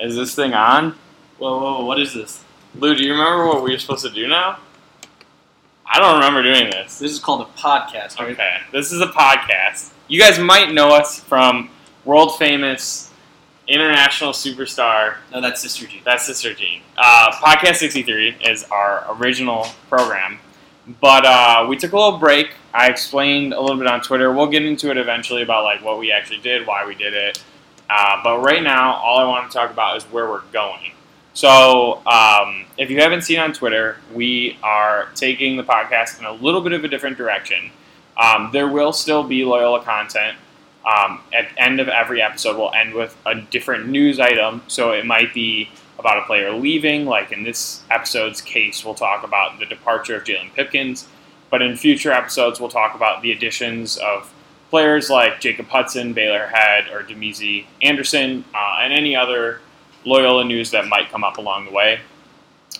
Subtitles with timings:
[0.00, 0.96] Is this thing on?
[1.38, 2.44] Whoa, whoa, what is this?
[2.74, 4.58] Lou, do you remember what we were supposed to do now?
[5.86, 6.98] I don't remember doing this.
[6.98, 8.30] This is called a podcast, right?
[8.30, 9.90] Okay, this is a podcast.
[10.06, 11.70] You guys might know us from
[12.04, 13.10] world famous
[13.66, 15.16] international superstar.
[15.32, 16.00] No, that's Sister G.
[16.04, 16.82] That's Sister Jean.
[16.96, 20.38] Uh, podcast 63 is our original program.
[21.00, 22.54] But uh, we took a little break.
[22.72, 24.32] I explained a little bit on Twitter.
[24.32, 27.42] We'll get into it eventually about like what we actually did, why we did it.
[27.90, 30.92] Uh, but right now, all I want to talk about is where we're going.
[31.32, 36.32] So, um, if you haven't seen on Twitter, we are taking the podcast in a
[36.32, 37.70] little bit of a different direction.
[38.16, 40.36] Um, there will still be Loyola content.
[40.84, 44.62] Um, at the end of every episode, we'll end with a different news item.
[44.68, 45.68] So it might be
[45.98, 50.24] about a player leaving, like in this episode's case, we'll talk about the departure of
[50.24, 51.06] Jalon Pipkins.
[51.50, 54.32] But in future episodes, we'll talk about the additions of
[54.70, 59.60] players like Jacob Hudson, Baylor Hebb, or Demizi Anderson, uh, and any other
[60.04, 62.00] Loyola news that might come up along the way.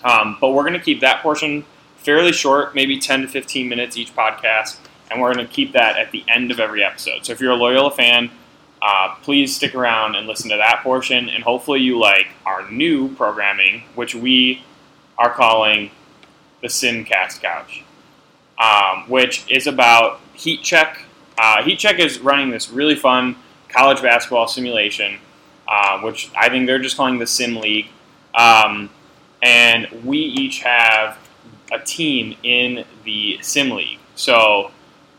[0.05, 1.65] Um, but we're going to keep that portion
[1.97, 4.79] fairly short, maybe 10 to 15 minutes each podcast,
[5.11, 7.25] and we're going to keep that at the end of every episode.
[7.25, 8.31] So if you're a Loyola fan,
[8.81, 13.15] uh, please stick around and listen to that portion, and hopefully you like our new
[13.15, 14.63] programming, which we
[15.19, 15.91] are calling
[16.63, 17.83] the Simcast Couch,
[18.59, 21.03] um, which is about heat check.
[21.39, 23.37] Uh, heat check is running this really fun
[23.69, 25.19] college basketball simulation,
[25.69, 27.87] uh, which I think they're just calling the Sim League.
[28.35, 28.91] Um,
[29.43, 31.19] and we each have
[31.73, 33.99] a team in the Sim League.
[34.17, 34.73] So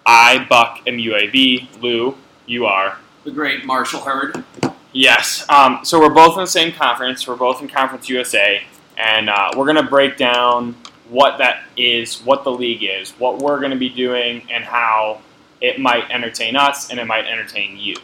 [0.06, 1.82] I, Buck, am UAB.
[1.82, 2.98] Lou, you are.
[3.24, 4.44] The great Marshall Herd.
[4.92, 5.46] Yes.
[5.50, 7.28] Um, so we're both in the same conference.
[7.28, 8.64] We're both in Conference USA,
[8.98, 10.76] and uh, we're going to break down
[11.10, 15.22] what that is, what the league is, what we're going to be doing, and how
[15.62, 17.96] it might entertain us and it might entertain you.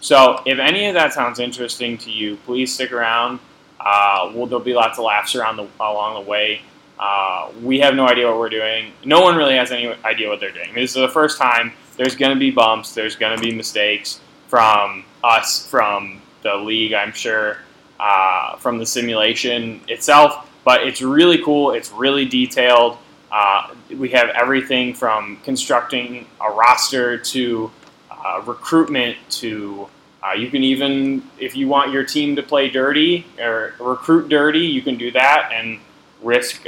[0.00, 3.40] So if any of that sounds interesting to you, please stick around.
[3.80, 6.62] Uh, well, there'll be lots of laughs around the, along the way.
[6.98, 8.92] Uh, we have no idea what we're doing.
[9.04, 10.74] No one really has any idea what they're doing.
[10.74, 11.72] This is the first time.
[11.96, 12.94] There's going to be bumps.
[12.94, 17.58] There's going to be mistakes from us, from the league, I'm sure,
[17.98, 20.50] uh, from the simulation itself.
[20.64, 21.72] But it's really cool.
[21.72, 22.98] It's really detailed.
[23.34, 27.68] Uh, we have everything from constructing a roster to
[28.08, 29.88] uh, recruitment to
[30.22, 34.60] uh, you can even, if you want your team to play dirty or recruit dirty,
[34.60, 35.80] you can do that and
[36.22, 36.66] risk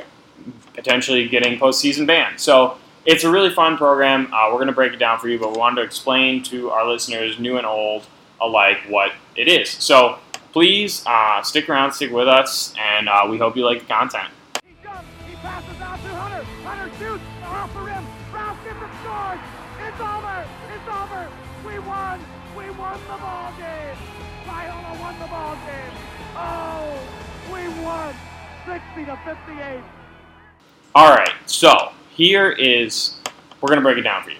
[0.74, 2.38] potentially getting postseason banned.
[2.38, 2.76] So
[3.06, 4.26] it's a really fun program.
[4.34, 6.70] Uh, we're going to break it down for you, but we wanted to explain to
[6.70, 8.06] our listeners, new and old
[8.40, 9.70] alike, what it is.
[9.70, 10.18] So
[10.52, 14.28] please uh, stick around, stick with us, and uh, we hope you like the content.
[15.36, 16.44] He passes out to Hunter.
[16.64, 18.04] Hunter shoots off the rim.
[18.32, 19.40] Rouse gets it scores.
[19.84, 20.44] It's over.
[20.72, 21.28] It's over.
[21.66, 22.20] We won.
[22.56, 23.96] We won the ball game.
[24.46, 25.92] Loyola won the ball game.
[26.36, 26.98] Oh,
[27.52, 28.14] we won.
[28.66, 29.82] 60 to 58.
[30.94, 33.18] All right, so here is,
[33.60, 34.38] we're going to break it down for you.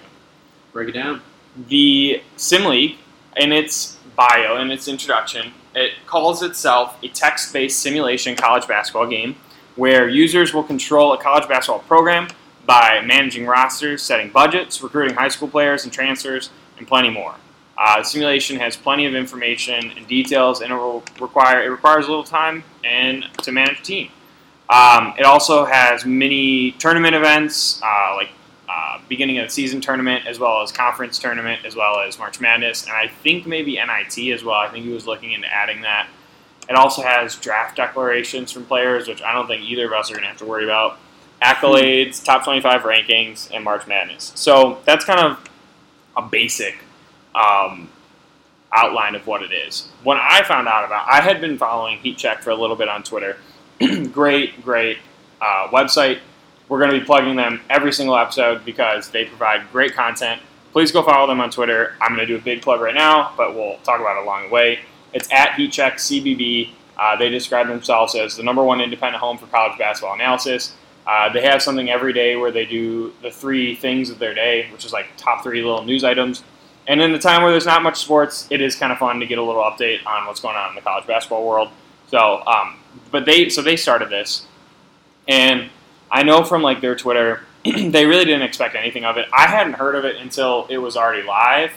[0.73, 1.21] Break it down.
[1.69, 2.97] the Sim League,
[3.37, 9.07] in its bio, in its introduction, it calls itself a text based simulation college basketball
[9.07, 9.35] game
[9.77, 12.27] where users will control a college basketball program
[12.65, 17.35] by managing rosters, setting budgets, recruiting high school players and transfers, and plenty more.
[17.77, 22.05] Uh, the simulation has plenty of information and details, and it will require it requires
[22.07, 24.09] a little time and to manage a team.
[24.69, 28.29] Um, it also has many tournament events, uh, like
[28.67, 32.41] uh, beginning of the season tournament, as well as conference tournament, as well as March
[32.41, 34.55] Madness, and I think maybe NIT as well.
[34.55, 36.09] I think he was looking into adding that.
[36.69, 40.15] It also has draft declarations from players, which I don't think either of us are
[40.15, 40.97] going to have to worry about.
[41.41, 44.33] Accolades, top 25 rankings, and March Madness.
[44.35, 45.49] So that's kind of
[46.17, 46.77] a basic
[47.35, 47.89] um,
[48.73, 49.87] outline of what it is.
[50.03, 52.89] When I found out about, I had been following Heat Check for a little bit
[52.89, 53.37] on Twitter.
[54.11, 54.97] great, great
[55.39, 56.19] uh, website.
[56.67, 60.41] We're going to be plugging them every single episode because they provide great content.
[60.73, 61.95] Please go follow them on Twitter.
[62.01, 64.47] I'm going to do a big plug right now, but we'll talk about it along
[64.47, 64.79] the way.
[65.13, 66.71] It's at HeatCheckCBB.
[66.97, 70.73] Uh, they describe themselves as the number one independent home for college basketball analysis.
[71.05, 74.69] Uh, they have something every day where they do the three things of their day,
[74.71, 76.43] which is like top three little news items.
[76.87, 79.25] And in the time where there's not much sports, it is kind of fun to
[79.25, 81.69] get a little update on what's going on in the college basketball world.
[82.09, 82.77] So, um,
[83.11, 84.45] but they so they started this,
[85.27, 85.69] and
[86.09, 89.27] I know from like their Twitter, they really didn't expect anything of it.
[89.37, 91.73] I hadn't heard of it until it was already live,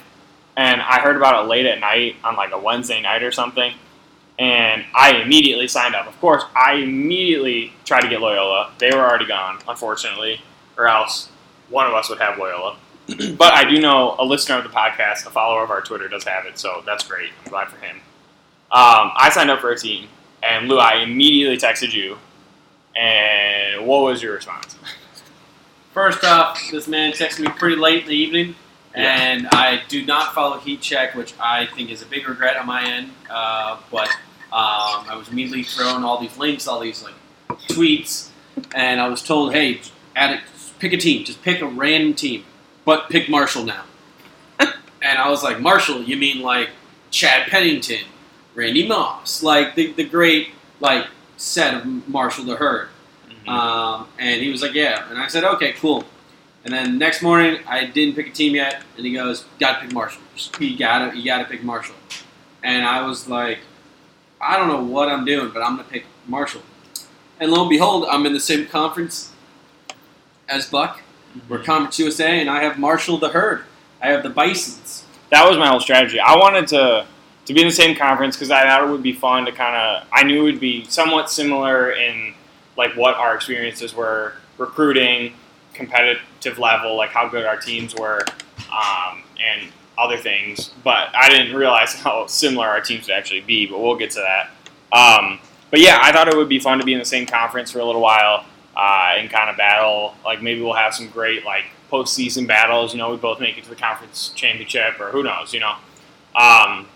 [0.57, 3.73] and I heard about it late at night on like a Wednesday night or something,
[4.39, 6.07] and I immediately signed up.
[6.07, 8.73] Of course, I immediately tried to get Loyola.
[8.79, 10.41] They were already gone, unfortunately,
[10.77, 11.31] or else
[11.69, 12.77] one of us would have Loyola.
[13.37, 16.25] but I do know a listener of the podcast, a follower of our Twitter, does
[16.25, 17.31] have it, so that's great.
[17.45, 17.97] I'm glad for him.
[18.73, 20.09] Um, I signed up for a team,
[20.43, 22.19] And Lou, I immediately texted you.
[22.95, 24.77] And what was your response?
[25.93, 28.55] First off, this man texted me pretty late in the evening,
[28.95, 29.03] Yeah.
[29.03, 32.67] and I do not follow Heat Check, which I think is a big regret on
[32.67, 33.11] my end.
[33.31, 34.09] Uh, but
[34.53, 37.15] um, I was immediately thrown all these links, all these like
[37.69, 38.31] tweets,
[38.75, 39.81] and I was told, "Hey,
[40.17, 40.41] add it,
[40.81, 42.45] pick a team, just pick a random team,
[42.85, 43.85] but pick Marshall now."
[44.59, 46.03] and I was like, "Marshall?
[46.03, 46.71] You mean like
[47.13, 48.05] Chad Pennington,
[48.57, 50.49] Randy Moss, like the the great
[50.81, 51.07] like
[51.37, 52.89] set of Marshall the Herd?"
[53.47, 56.05] Um, and he was like, "Yeah," and I said, "Okay, cool."
[56.65, 59.87] And then next morning, I didn't pick a team yet, and he goes, "Got to
[59.87, 60.23] pick Marshall.
[60.59, 61.97] You gotta, you gotta pick Marshall."
[62.63, 63.61] And I was like,
[64.41, 66.63] "I don't know what I'm doing, but I'm gonna pick Marshall."
[67.39, 69.33] And lo and behold, I'm in the same conference
[70.49, 71.01] as Buck.
[71.49, 71.65] We're mm-hmm.
[71.65, 73.65] Conference USA, and I have Marshall the Herd.
[74.03, 75.05] I have the Bisons.
[75.31, 76.19] that was my whole strategy.
[76.21, 77.07] I wanted to
[77.47, 79.75] to be in the same conference because I thought it would be fun to kind
[79.75, 80.07] of.
[80.13, 82.35] I knew it would be somewhat similar in
[82.77, 85.35] like what our experiences were recruiting,
[85.75, 88.21] competitive level, like how good our teams were,
[88.73, 90.71] um, and other things.
[90.83, 93.67] But I didn't realize how similar our teams would actually be.
[93.67, 94.51] But we'll get to that.
[94.93, 95.39] Um,
[95.71, 97.79] but yeah, I thought it would be fun to be in the same conference for
[97.79, 98.45] a little while
[98.77, 100.15] uh, and kind of battle.
[100.25, 102.93] Like maybe we'll have some great like postseason battles.
[102.93, 105.53] You know, we both make it to the conference championship, or who knows?
[105.53, 105.75] You know.
[106.35, 106.89] Um,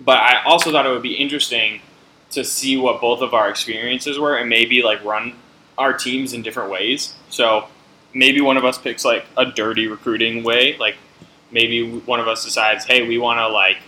[0.00, 1.80] but I also thought it would be interesting
[2.30, 5.34] to see what both of our experiences were, and maybe like run
[5.78, 7.14] our teams in different ways.
[7.30, 7.68] So
[8.14, 10.96] maybe one of us picks like a dirty recruiting way, like
[11.50, 13.78] maybe one of us decides, hey, we want to like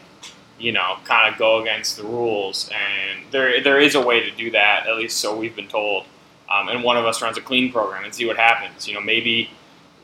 [0.59, 2.71] you know, kind of go against the rules.
[2.71, 6.07] And there, there is a way to do that, at least so we've been told.
[6.51, 8.87] Um, and one of us runs a clean program and see what happens.
[8.87, 9.51] You know, maybe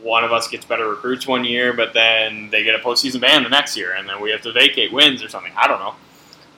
[0.03, 3.43] one of us gets better recruits one year, but then they get a postseason ban
[3.43, 5.53] the next year, and then we have to vacate wins or something.
[5.57, 5.95] I don't know.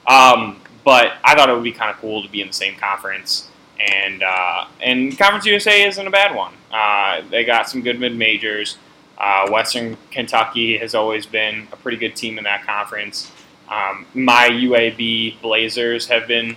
[0.06, 2.76] Um, but I thought it would be kind of cool to be in the same
[2.76, 3.48] conference.
[3.90, 6.54] And uh, and Conference USA isn't a bad one.
[6.72, 8.78] Uh, they got some good mid majors.
[9.18, 13.30] Uh, Western Kentucky has always been a pretty good team in that conference.
[13.68, 16.56] Um, my UAB Blazers have been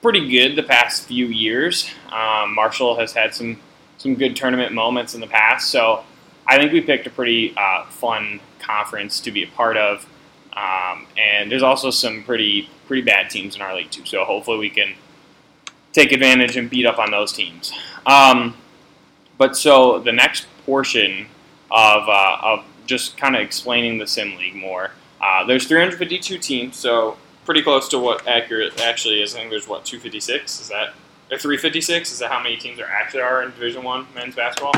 [0.00, 1.90] pretty good the past few years.
[2.10, 3.58] Um, Marshall has had some
[3.98, 6.04] some good tournament moments in the past, so
[6.46, 10.06] I think we picked a pretty uh, fun conference to be a part of.
[10.52, 14.04] Um, and there's also some pretty pretty bad teams in our league too.
[14.06, 14.94] So hopefully we can
[15.92, 17.72] take advantage and beat up on those teams.
[18.06, 18.56] Um,
[19.36, 21.26] but so the next portion
[21.70, 24.90] of uh, of just kind of explaining the sim league more.
[25.20, 29.34] Uh, there's 352 teams, so pretty close to what accurate actually is.
[29.34, 30.60] I think there's what 256.
[30.60, 30.94] Is that
[31.30, 32.12] or 356?
[32.12, 34.72] Is that how many teams there actually are in Division One men's basketball?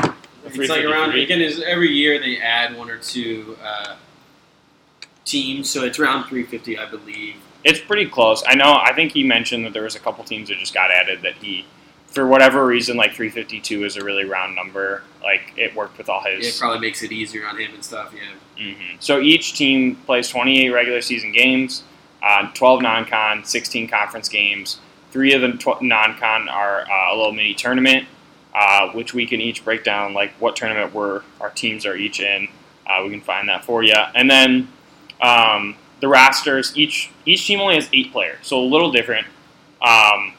[0.45, 1.41] It's like around again.
[1.41, 3.95] Is every year they add one or two uh,
[5.23, 7.35] teams, so it's around 350, I believe.
[7.63, 8.43] It's pretty close.
[8.47, 8.73] I know.
[8.83, 11.35] I think he mentioned that there was a couple teams that just got added that
[11.35, 11.65] he,
[12.07, 15.03] for whatever reason, like 352 is a really round number.
[15.21, 16.55] Like it worked with all his.
[16.55, 18.13] It probably makes it easier on him and stuff.
[18.15, 18.73] Yeah.
[18.73, 21.83] hmm So each team plays 28 regular season games,
[22.23, 24.79] uh, 12 non-con, 16 conference games.
[25.11, 28.07] Three of the tw- non-con are uh, a little mini tournament,
[28.55, 32.19] uh, which we can each break down like what tournament we're our teams are each
[32.21, 32.47] in.
[32.87, 34.67] Uh, we can find that for you, and then
[35.21, 36.75] um, the rosters.
[36.77, 39.27] Each each team only has eight players, so a little different.
[39.81, 40.33] Um,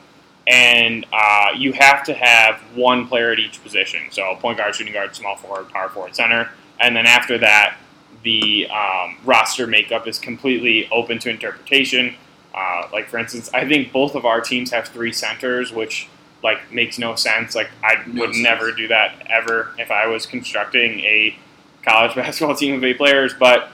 [0.46, 4.02] and uh, you have to have one player at each position.
[4.10, 6.50] So point guard, shooting guard, small forward, power forward, center,
[6.80, 7.76] and then after that,
[8.24, 12.14] the um, roster makeup is completely open to interpretation.
[12.54, 16.08] Uh, like for instance, I think both of our teams have three centers, which
[16.42, 17.54] like makes no sense.
[17.54, 18.42] Like I No would sense.
[18.42, 21.36] never do that ever if I was constructing a
[21.84, 23.32] college basketball team of eight players.
[23.32, 23.70] But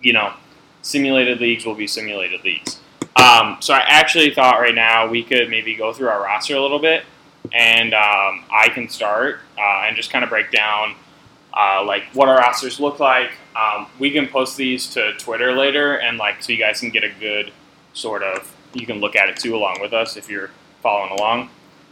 [0.00, 0.32] you know,
[0.82, 2.80] simulated leagues will be simulated leagues.
[3.16, 6.60] Um, so I actually thought right now we could maybe go through our roster a
[6.60, 7.04] little bit,
[7.52, 10.94] and um, I can start uh, and just kind of break down
[11.54, 13.32] uh, like what our rosters look like.
[13.56, 17.04] Um, we can post these to Twitter later, and like so you guys can get
[17.04, 17.52] a good
[17.92, 20.50] sort of you can look at it too along with us if you're
[20.82, 21.50] following along.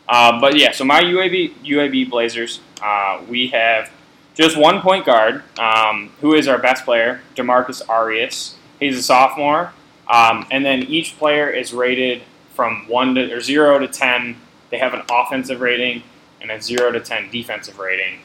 [0.09, 3.91] Uh, but yeah, so my UAB UAB Blazers, uh, we have
[4.35, 8.56] just one point guard, um, who is our best player, Demarcus Arias.
[8.81, 9.73] He's a sophomore,
[10.09, 12.23] um, and then each player is rated
[12.55, 14.37] from one to or zero to ten.
[14.71, 16.03] They have an offensive rating
[16.41, 18.21] and a zero to ten defensive rating.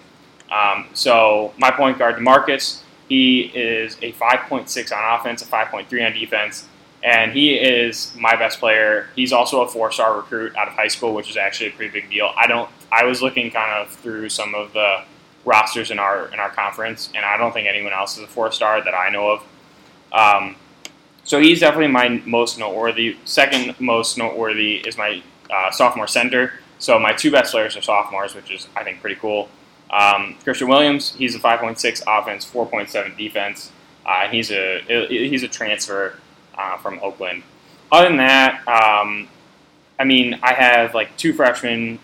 [0.52, 6.14] Um, so my point guard, Demarcus, he is a 5.6 on offense, a 5.3 on
[6.14, 6.68] defense,
[7.04, 9.10] and he is my best player.
[9.16, 12.10] He's also a four-star recruit out of high school, which is actually a pretty big
[12.10, 12.32] deal.
[12.38, 12.70] I don't.
[12.92, 15.04] I was looking kind of through some of the
[15.44, 18.84] rosters in our in our conference, and I don't think anyone else is a four-star
[18.84, 19.44] that I know of.
[20.12, 20.56] Um,
[21.24, 23.18] so he's definitely my most noteworthy.
[23.26, 26.54] Second most noteworthy is my uh, sophomore center.
[26.80, 29.50] So my two best players are sophomores, which is I think pretty cool.
[29.92, 33.72] Um, Christian Williams, he's a 5.6 offense, 4.7 defense.
[34.06, 36.18] Uh, he's a he's a transfer
[36.58, 37.44] uh, from Oakland.
[37.92, 39.28] Other than that, um,
[40.00, 42.00] I mean, I have like two freshmen,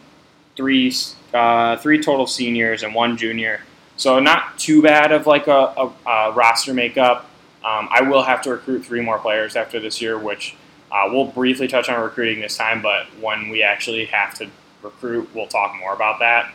[0.55, 0.93] three
[1.33, 3.61] uh, three total seniors, and one junior.
[3.95, 7.27] So not too bad of like a, a, a roster makeup.
[7.67, 10.55] Um, I will have to recruit three more players after this year, which
[10.89, 12.81] uh, we'll briefly touch on recruiting this time.
[12.81, 14.49] But when we actually have to
[14.81, 16.53] recruit, we'll talk more about that.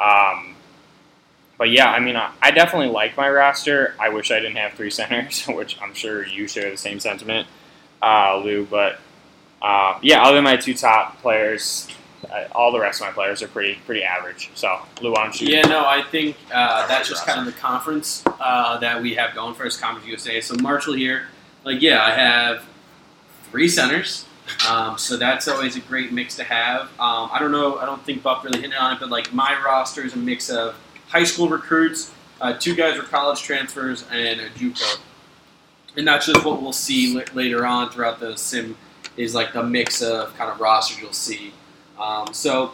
[0.00, 0.54] Um,
[1.58, 3.96] but yeah, I mean, I, I definitely like my roster.
[3.98, 7.48] I wish I didn't have three centers, which I'm sure you share the same sentiment,
[8.00, 8.64] uh, Lou.
[8.64, 9.00] But
[9.60, 11.88] uh, yeah, other than my two top players,
[12.32, 14.50] uh, all the rest of my players are pretty pretty average.
[14.54, 15.30] So Lou, why?
[15.40, 19.34] Yeah, no, I think uh, that's just kind of the conference uh, that we have
[19.34, 20.40] going for us, Conference USA.
[20.40, 21.26] So Marshall here,
[21.64, 22.64] like yeah, I have
[23.50, 24.26] three centers.
[24.68, 26.82] Um, so that's always a great mix to have.
[26.98, 29.56] Um, I don't know, I don't think Buck really hit on it, but like my
[29.64, 30.74] roster is a mix of
[31.08, 34.98] high school recruits, uh, two guys are college transfers, and a JUCO.
[35.96, 38.76] And that's just what we'll see l- later on throughout the sim
[39.16, 41.52] is like the mix of kind of rosters you'll see.
[42.02, 42.72] Um, so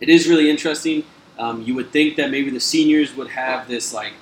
[0.00, 1.04] it is really interesting.
[1.38, 4.12] Um, you would think that maybe the seniors would have this like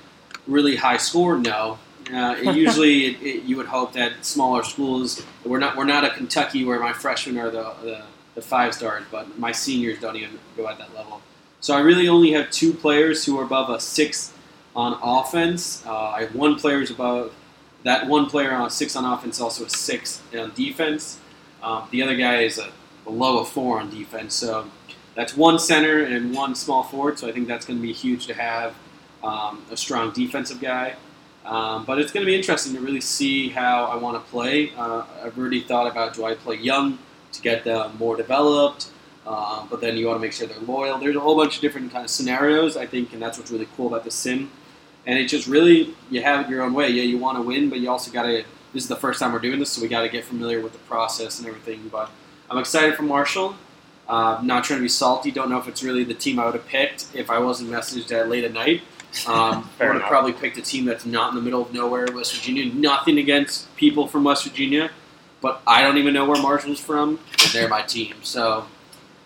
[0.47, 1.37] really high score.
[1.37, 1.77] No,
[2.13, 5.25] uh, it usually it, it, you would hope that smaller schools.
[5.43, 8.03] We're not we're not a Kentucky where my freshmen are the, the,
[8.35, 11.21] the five stars, but my seniors don't even go at that level.
[11.59, 14.33] So I really only have two players who are above a six
[14.75, 15.83] on offense.
[15.85, 17.33] Uh, I have one player who's above
[17.83, 21.19] that one player on a six on offense, also a six on defense.
[21.61, 22.71] Um, the other guy is a
[23.07, 24.35] below a four on defense.
[24.35, 24.69] So
[25.15, 27.17] that's one center and one small forward.
[27.17, 28.75] So I think that's going to be huge to have
[29.23, 30.95] um, a strong defensive guy.
[31.45, 34.73] Um, but it's going to be interesting to really see how I want to play.
[34.75, 36.99] Uh, I've already thought about do I play young
[37.31, 38.91] to get them more developed,
[39.25, 40.97] uh, but then you want to make sure they're loyal.
[40.97, 43.67] There's a whole bunch of different kind of scenarios I think, and that's what's really
[43.77, 44.51] cool about the sim.
[45.05, 46.89] And it just really you have it your own way.
[46.89, 48.43] Yeah, you want to win, but you also got to.
[48.73, 50.73] This is the first time we're doing this, so we got to get familiar with
[50.73, 51.87] the process and everything.
[51.89, 52.11] But
[52.49, 53.55] I'm excited for Marshall.
[54.07, 55.31] Uh, not trying to be salty.
[55.31, 58.11] Don't know if it's really the team I would have picked if I wasn't messaged
[58.13, 58.81] at late at night.
[59.27, 62.07] Um, I would have probably picked a team that's not in the middle of nowhere,
[62.13, 62.73] West Virginia.
[62.73, 64.91] Nothing against people from West Virginia,
[65.41, 68.15] but I don't even know where Marshall's from, and they're my team.
[68.23, 68.65] So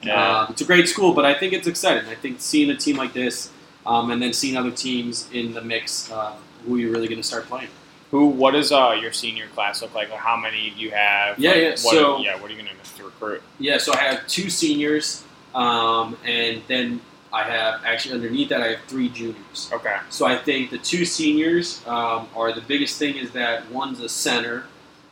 [0.02, 0.40] Yeah.
[0.42, 2.10] um, it's a great school, but I think it's exciting.
[2.10, 3.52] I think seeing a team like this,
[3.86, 6.34] um, and then seeing other teams in the mix, uh,
[6.66, 7.68] who you're really going to start playing.
[8.12, 8.28] Who?
[8.28, 10.10] What does uh, your senior class look like?
[10.12, 11.40] How many do you have?
[11.40, 13.42] Yeah, Like, yeah, What, so- yeah, what are you going to recruit?
[13.60, 15.24] Yeah, so I have two seniors,
[15.56, 17.02] um, and then
[17.34, 19.70] I have actually underneath that I have three juniors.
[19.72, 19.98] Okay.
[20.10, 24.10] So I think the two seniors um, are the biggest thing is that one's a
[24.10, 24.66] center,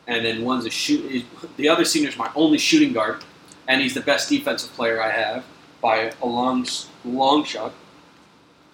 [0.08, 1.26] and then one's a shoot.
[1.58, 3.24] The other senior is my only shooting guard,
[3.68, 5.46] and he's the best defensive player I have
[5.82, 6.68] by a long
[7.06, 7.74] long shot.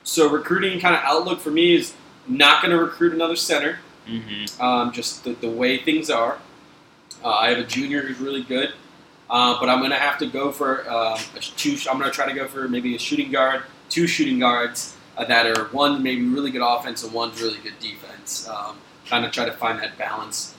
[0.04, 1.94] So recruiting kind of outlook for me is
[2.28, 3.80] not going to recruit another center.
[4.08, 4.62] Mm-hmm.
[4.62, 6.40] Um, just the, the way things are.
[7.24, 8.74] Uh, I have a junior who's really good,
[9.30, 11.78] uh, but I'm going to have to go for a two.
[11.90, 15.26] I'm going to try to go for maybe a shooting guard, two shooting guards uh,
[15.26, 18.48] that are one maybe really good offense and one's really good defense.
[18.48, 20.56] Um, kind of try to find that balance.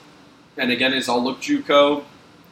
[0.57, 2.03] And again, is I'll look JUCO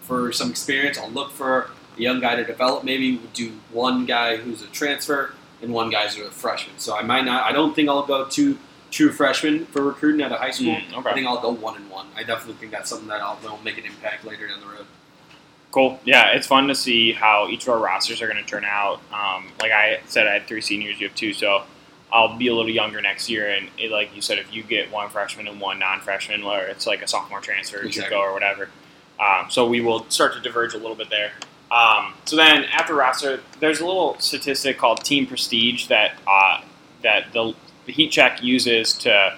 [0.02, 0.98] for some experience.
[0.98, 2.84] I'll look for a young guy to develop.
[2.84, 6.78] Maybe we'll do one guy who's a transfer and one guy's a freshman.
[6.78, 7.44] So I might not.
[7.44, 8.60] I don't think I'll go two
[8.96, 10.74] true freshman for recruiting at a high school.
[10.74, 12.08] Mm, I think I'll go one and one.
[12.16, 14.86] I definitely think that's something that I'll, that'll make an impact later down the road.
[15.72, 16.00] Cool.
[16.06, 19.02] Yeah, it's fun to see how each of our rosters are going to turn out.
[19.12, 20.98] Um, like I said, I had three seniors.
[21.02, 21.64] You have two, so
[22.14, 23.50] I'll be a little younger next year.
[23.50, 26.88] And it, like you said, if you get one freshman and one non-freshman, where it's
[26.88, 28.16] like a sophomore transfer, Exactly.
[28.16, 28.70] JUCO or whatever,
[29.20, 31.34] um, so we will start to diverge a little bit there.
[31.70, 36.62] Um, so then after roster, there's a little statistic called team prestige that uh,
[37.04, 37.54] that the,
[37.86, 39.38] the Heat Check uses to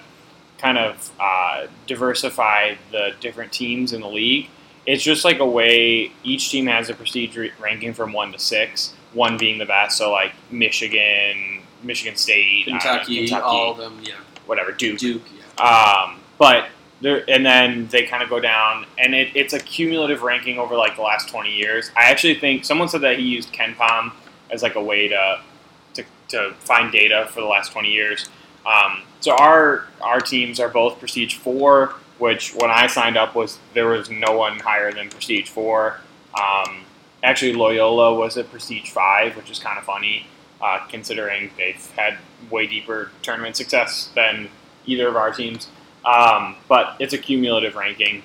[0.58, 4.48] kind of uh, diversify the different teams in the league.
[4.86, 8.94] It's just like a way each team has a prestige ranking from one to six,
[9.12, 9.98] one being the best.
[9.98, 14.14] So like Michigan, Michigan State, uh, Kentucky, Kentucky, all of them, yeah.
[14.46, 14.98] whatever, Duke.
[14.98, 15.22] Duke,
[15.58, 15.62] yeah.
[15.62, 16.68] Um, but
[17.00, 20.76] there, and then they kind of go down, and it, it's a cumulative ranking over
[20.76, 21.90] like the last twenty years.
[21.96, 24.12] I actually think someone said that he used KenPom
[24.50, 25.40] as like a way to
[25.94, 28.28] to, to find data for the last twenty years.
[28.66, 33.58] Um, so our our teams are both Prestige four, which when I signed up was
[33.74, 36.00] there was no one higher than Prestige four.
[36.34, 36.84] Um,
[37.22, 40.26] actually, Loyola was at Prestige five, which is kind of funny
[40.60, 42.18] uh, considering they've had
[42.50, 44.48] way deeper tournament success than
[44.86, 45.68] either of our teams.
[46.04, 48.22] um, but it's a cumulative ranking.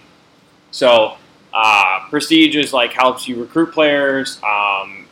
[0.72, 1.18] So
[1.54, 5.06] uh, prestige is like helps you recruit players um,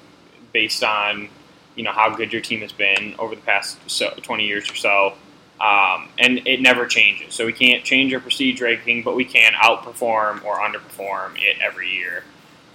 [0.54, 1.30] based on
[1.76, 4.76] you know how good your team has been over the past so, 20 years or
[4.76, 5.14] so.
[5.60, 7.36] Um, and it never changes.
[7.36, 11.88] So we can't change our prestige ranking, but we can outperform or underperform it every
[11.88, 12.24] year.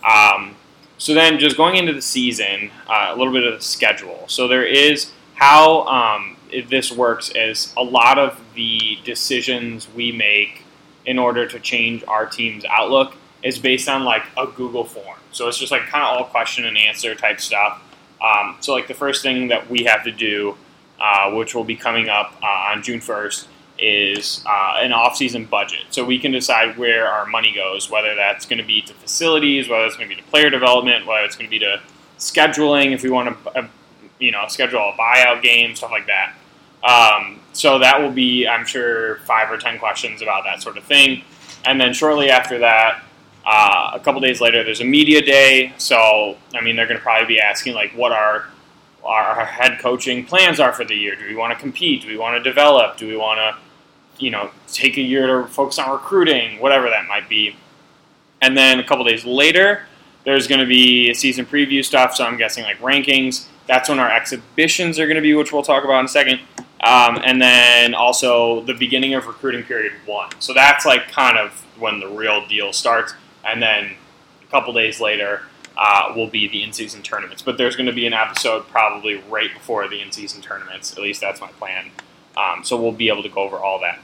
[0.04, 0.54] Um,
[0.98, 4.24] so then, just going into the season, uh, a little bit of the schedule.
[4.28, 6.36] So there is how um,
[6.68, 10.62] this works is a lot of the decisions we make
[11.04, 15.18] in order to change our team's outlook is based on like a Google form.
[15.32, 17.82] So it's just like kind of all question and answer type stuff.
[18.26, 20.56] Um, so like the first thing that we have to do,
[21.00, 23.46] uh, which will be coming up uh, on June 1st,
[23.78, 25.80] is uh, an off-season budget.
[25.90, 29.68] So we can decide where our money goes, whether that's going to be to facilities,
[29.68, 31.80] whether it's going to be to player development, whether it's going to be to
[32.18, 33.68] scheduling, if we want to, uh,
[34.18, 36.34] you know, schedule a buyout game, stuff like that.
[36.82, 40.84] Um, so that will be, I'm sure, five or ten questions about that sort of
[40.84, 41.22] thing.
[41.64, 43.02] And then shortly after that,
[43.46, 45.72] uh, a couple days later, there's a media day.
[45.78, 48.48] So, I mean, they're going to probably be asking, like, what our,
[49.04, 51.14] our head coaching plans are for the year.
[51.14, 52.02] Do we want to compete?
[52.02, 52.96] Do we want to develop?
[52.96, 53.56] Do we want to
[54.18, 57.56] you know, take a year to focus on recruiting, whatever that might be.
[58.42, 59.86] And then a couple days later,
[60.24, 62.14] there's going to be a season preview stuff.
[62.14, 63.46] So I'm guessing like rankings.
[63.66, 66.40] That's when our exhibitions are going to be, which we'll talk about in a second.
[66.84, 70.30] Um, and then also the beginning of recruiting period one.
[70.38, 73.14] So that's like kind of when the real deal starts.
[73.46, 73.94] And then
[74.42, 75.42] a couple days later
[75.76, 77.42] uh, will be the in-season tournaments.
[77.42, 80.92] But there's going to be an episode probably right before the in-season tournaments.
[80.92, 81.90] At least that's my plan.
[82.36, 84.00] Um, so we'll be able to go over all that.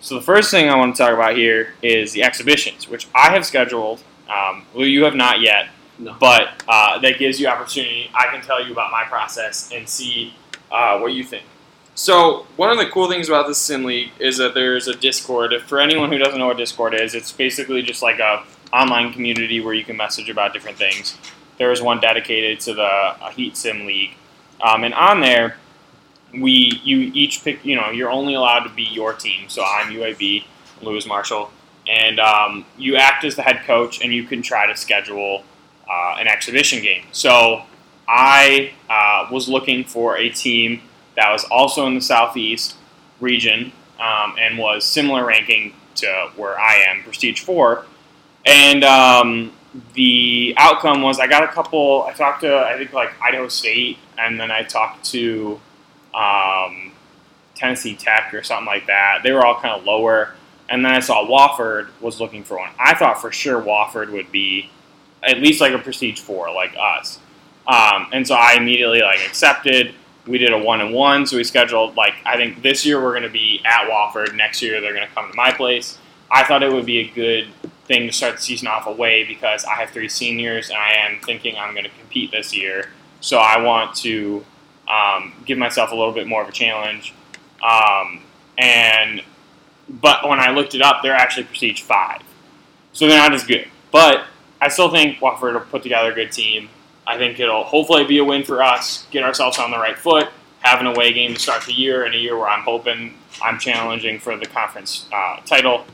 [0.00, 3.30] So the first thing I want to talk about here is the exhibitions, which I
[3.30, 4.02] have scheduled.
[4.28, 6.16] Um, well, you have not yet, No.
[6.18, 8.10] but uh, that gives you opportunity.
[8.14, 10.34] I can tell you about my process and see
[10.70, 11.44] uh, what you think.
[11.94, 15.54] So one of the cool things about the Sim League is that there's a Discord.
[15.66, 19.60] For anyone who doesn't know what Discord is, it's basically just like a online community
[19.60, 21.16] where you can message about different things.
[21.58, 24.14] There is one dedicated to the Heat Sim League,
[24.60, 25.56] um, and on there
[26.32, 29.48] we you each pick you know you're only allowed to be your team.
[29.48, 30.44] So i'm uab
[30.82, 31.50] lewis marshall.
[31.88, 35.44] And um, you act as the head coach and you can try to schedule
[35.88, 37.04] uh, an exhibition game.
[37.12, 37.62] So
[38.08, 40.82] i uh, was looking for a team
[41.16, 42.76] that was also in the southeast
[43.20, 47.86] region um, and was similar ranking to where i am prestige 4
[48.46, 49.52] and um,
[49.94, 53.98] the outcome was i got a couple i talked to i think like idaho state
[54.18, 55.60] and then i talked to
[56.14, 56.92] um,
[57.56, 59.20] Tennessee Tech or something like that.
[59.22, 60.34] They were all kind of lower.
[60.68, 62.70] And then I saw Wofford was looking for one.
[62.78, 64.70] I thought for sure Wofford would be
[65.22, 67.18] at least like a prestige four, like us.
[67.66, 69.94] Um, and so I immediately like accepted.
[70.26, 73.12] We did a one and one, so we scheduled like I think this year we're
[73.12, 74.34] going to be at Wofford.
[74.34, 75.98] Next year they're going to come to my place.
[76.30, 77.48] I thought it would be a good
[77.86, 81.20] thing to start the season off away because I have three seniors and I am
[81.20, 82.90] thinking I'm going to compete this year.
[83.20, 84.44] So I want to
[84.88, 87.14] um, give myself a little bit more of a challenge.
[87.62, 88.20] Um,
[88.58, 89.22] and
[89.88, 92.22] but when I looked it up, they're actually prestige five,
[92.92, 93.68] so they're not as good.
[93.92, 94.24] But
[94.60, 96.68] I still think Wofford will put together a good team.
[97.06, 100.28] I think it'll hopefully be a win for us, get ourselves on the right foot,
[100.60, 103.58] have an away game to start the year, in a year where I'm hoping I'm
[103.60, 105.86] challenging for the conference uh, title.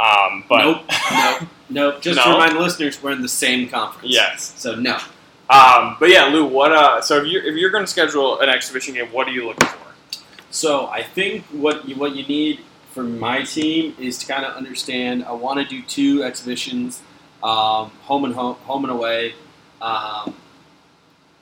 [0.00, 0.82] Um, but nope,
[1.12, 2.00] nope, nope.
[2.02, 2.34] Just to No?
[2.38, 4.14] remind listeners, we're in the same conference.
[4.14, 4.54] yes.
[4.56, 4.96] So no.
[5.50, 6.72] Um, but yeah, Lou, what?
[6.72, 9.46] Uh, so if you're if you're going to schedule an exhibition game, what are you
[9.46, 9.78] looking for?
[10.50, 12.60] So I think what you, what you need
[12.92, 15.24] for my team is to kind of understand.
[15.24, 17.02] I want to do two exhibitions,
[17.42, 19.34] um, home and home, home and away.
[19.82, 20.34] Um,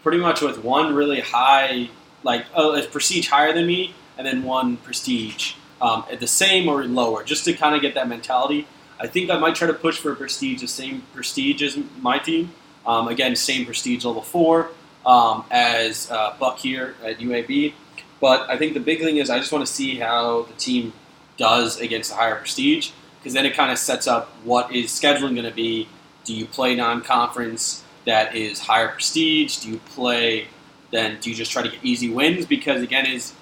[0.02, 1.90] pretty much with one really high,
[2.22, 6.84] like oh, prestige higher than me, and then one prestige um, at the same or
[6.84, 8.66] lower, just to kind of get that mentality.
[9.00, 12.52] I think I might try to push for prestige, the same prestige as my team.
[12.86, 14.70] Um, again, same prestige level four
[15.06, 17.74] um, as uh, Buck here at UAB.
[18.20, 20.92] But I think the big thing is I just want to see how the team
[21.36, 25.34] does against the higher prestige because then it kind of sets up what is scheduling
[25.34, 25.88] going to be.
[26.24, 29.58] Do you play non-conference that is higher prestige?
[29.58, 30.48] Do you play
[30.90, 31.18] then?
[31.20, 32.44] Do you just try to get easy wins?
[32.46, 33.32] Because again, is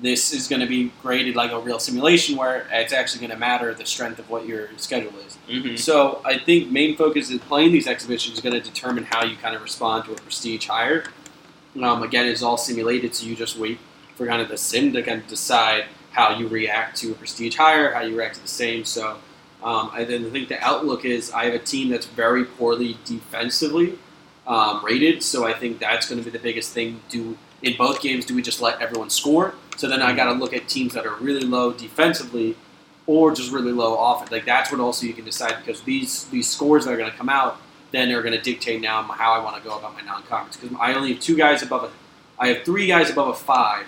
[0.00, 3.38] this is going to be graded like a real simulation where it's actually going to
[3.38, 5.38] matter the strength of what your schedule is.
[5.48, 5.76] Mm-hmm.
[5.76, 9.36] So I think main focus is playing these exhibitions is going to determine how you
[9.36, 11.04] kind of respond to a prestige higher.
[11.82, 13.78] Um, again, it's all simulated, so you just wait
[14.16, 17.56] for kind of the sim to kind of decide how you react to a prestige
[17.56, 18.84] higher, how you react to the same.
[18.84, 19.18] So
[19.62, 23.98] um, I then think the outlook is I have a team that's very poorly defensively
[24.46, 27.00] um, rated, so I think that's going to be the biggest thing.
[27.08, 29.54] Do in both games do we just let everyone score?
[29.76, 32.56] So then I got to look at teams that are really low defensively
[33.06, 34.30] or just really low offense.
[34.30, 37.16] Like that's what also you can decide because these these scores that are going to
[37.16, 37.58] come out
[37.92, 40.76] then are going to dictate now how I want to go about my non-conference because
[40.80, 41.90] I only have two guys above a,
[42.38, 43.86] I have three guys above a five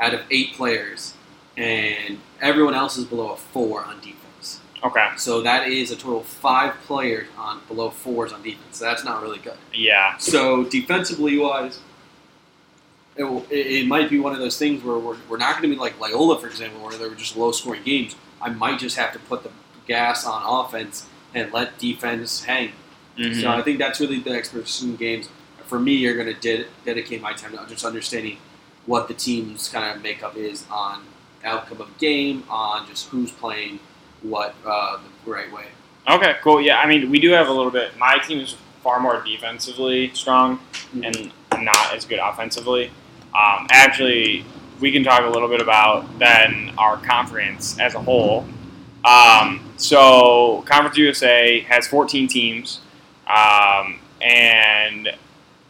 [0.00, 1.14] out of eight players,
[1.56, 4.60] and everyone else is below a four on defense.
[4.82, 5.08] Okay.
[5.16, 8.78] So that is a total of five players on below fours on defense.
[8.78, 9.58] So that's not really good.
[9.74, 10.16] Yeah.
[10.18, 11.80] So defensively wise,
[13.18, 15.76] it, it, might be one of those things where we're, we're not going to be
[15.76, 18.16] like Loyola, for example, where they were just low scoring games.
[18.40, 19.50] I might just have to put the
[19.86, 22.72] gas on offense and let defense hang.
[23.18, 23.40] Mhm.
[23.40, 25.28] So I think that's really the expectation games.
[25.66, 28.38] For me, you're going to ded- dedicate my time to just understanding
[28.86, 31.02] what the team's kind of makeup is on
[31.44, 33.80] outcome of game, on just who's playing
[34.22, 35.66] what uh, the right way.
[36.08, 36.60] Okay, cool.
[36.60, 37.96] Yeah, I mean, we do have a little bit.
[37.98, 40.60] My team is far more defensively strong
[41.02, 42.90] and not as good offensively.
[43.34, 44.44] Um, actually,
[44.80, 48.46] we can talk a little bit about then our conference as a whole.
[49.04, 52.80] Um, so, Conference USA has 14 teams,
[53.26, 55.08] um, and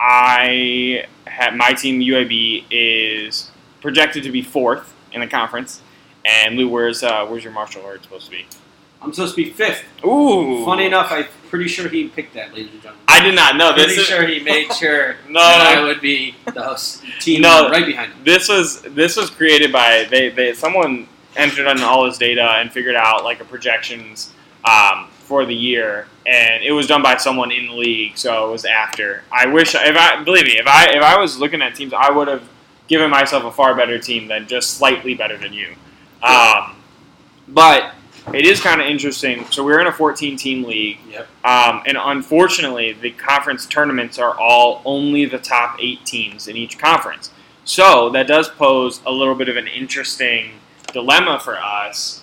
[0.01, 5.83] I have my team UAB is projected to be fourth in the conference.
[6.25, 8.47] And Lou, where's uh, where's your Marshall art supposed to be?
[9.01, 9.85] I'm supposed to be fifth.
[10.05, 13.05] Ooh, Funny enough, I'm pretty sure he picked that, ladies and gentlemen.
[13.09, 13.87] I did not know this.
[13.87, 15.41] pretty is- sure he made sure No.
[15.41, 17.71] that I would be the host team No.
[17.71, 18.25] right behind him.
[18.25, 22.73] this was this was created by they, they someone entered in all this data and
[22.73, 24.33] figured out like a projections
[24.65, 28.51] um, for the year and it was done by someone in the league so it
[28.51, 31.75] was after i wish if i believe me if i if i was looking at
[31.75, 32.43] teams i would have
[32.89, 35.75] given myself a far better team than just slightly better than you
[36.23, 36.75] um,
[37.47, 37.95] but
[38.35, 41.29] it is kind of interesting so we're in a 14 team league Yep.
[41.45, 46.79] um, and unfortunately, the conference tournaments are all only the top eight teams in each
[46.79, 47.31] conference.
[47.65, 50.53] So that does pose a little bit of an interesting
[50.93, 52.23] dilemma for us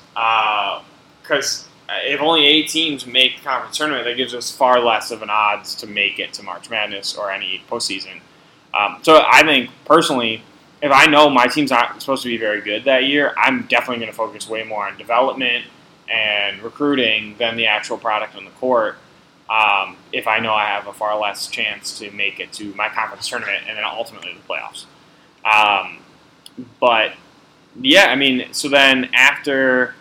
[1.22, 5.22] because if only eight teams make the conference tournament, that gives us far less of
[5.22, 8.22] an odds to make it to March Madness or any postseason.
[8.74, 10.42] Um, so I think personally,
[10.82, 13.98] if I know my team's not supposed to be very good that year, I'm definitely
[13.98, 15.66] going to focus way more on development
[16.10, 18.98] and recruiting than the actual product on the court.
[19.50, 22.90] Um, if I know I have a far less chance to make it to my
[22.90, 24.86] conference tournament and then ultimately the playoffs.
[25.46, 26.00] Um,
[26.80, 27.14] but
[27.80, 29.96] yeah, I mean, so then after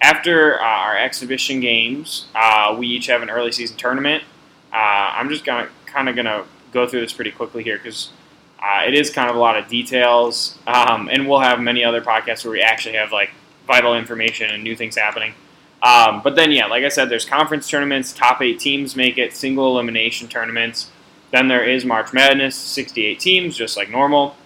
[0.00, 4.24] after uh, our exhibition games, uh, we each have an early season tournament.
[4.72, 4.76] Uh,
[5.14, 8.10] I'm just gonna kind of gonna go through this pretty quickly here because
[8.58, 12.00] uh, it is kind of a lot of details, um, and we'll have many other
[12.00, 13.30] podcasts where we actually have like
[13.66, 15.34] vital information and new things happening.
[15.82, 18.12] Um, but then, yeah, like I said, there's conference tournaments.
[18.12, 19.34] Top eight teams make it.
[19.34, 20.90] Single elimination tournaments.
[21.32, 24.36] Then there is March Madness, 68 teams, just like normal.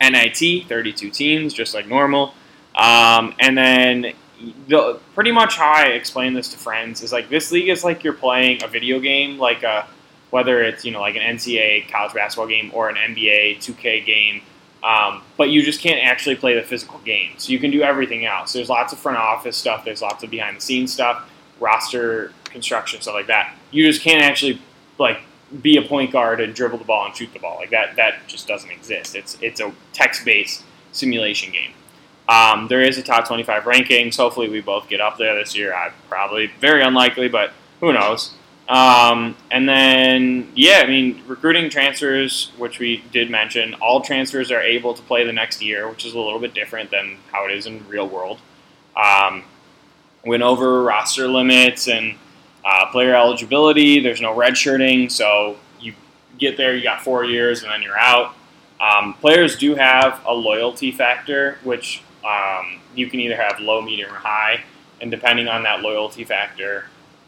[0.00, 2.32] NIT, 32 teams, just like normal.
[2.74, 4.14] Um, and then,
[4.68, 8.02] the, pretty much how I explain this to friends is like this league is like
[8.02, 9.86] you're playing a video game, like a
[10.30, 14.42] whether it's you know like an NCAA college basketball game or an NBA 2K game.
[14.82, 17.32] Um, but you just can't actually play the physical game.
[17.36, 18.52] So you can do everything else.
[18.52, 19.84] There's lots of front office stuff.
[19.84, 23.54] There's lots of behind the scenes stuff, roster construction, stuff like that.
[23.70, 24.60] You just can't actually
[24.98, 25.20] like
[25.62, 27.56] be a point guard and dribble the ball and shoot the ball.
[27.56, 29.14] Like that, that just doesn't exist.
[29.14, 30.62] It's it's a text based
[30.92, 31.72] simulation game.
[32.28, 34.16] Um, there is a top 25 rankings.
[34.16, 35.74] Hopefully, we both get up there this year.
[35.74, 38.34] I probably very unlikely, but who knows?
[38.70, 44.62] Um, and then, yeah, I mean, recruiting transfers, which we did mention, all transfers are
[44.62, 47.52] able to play the next year, which is a little bit different than how it
[47.52, 48.38] is in real world.
[48.94, 49.42] Um,
[50.24, 52.14] went over roster limits and
[52.64, 53.98] uh, player eligibility.
[53.98, 55.94] There's no redshirting, so you
[56.38, 58.36] get there, you got four years, and then you're out.
[58.80, 64.12] Um, players do have a loyalty factor, which um, you can either have low, medium,
[64.12, 64.62] or high,
[65.00, 66.84] and depending on that loyalty factor,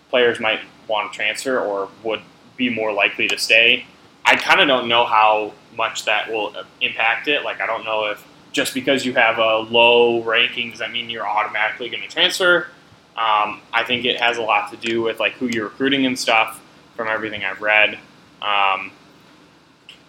[0.09, 2.21] players might want to transfer or would
[2.57, 3.87] be more likely to stay.
[4.25, 7.45] I kind of don't know how much that will impact it.
[7.45, 11.11] Like, I don't know if just because you have a low ranking, does that mean
[11.11, 12.69] you're automatically going to transfer?
[13.17, 16.19] Um, I think it has a lot to do with like who you're recruiting and
[16.19, 16.61] stuff.
[16.95, 17.99] From everything I've read,
[18.43, 18.93] um,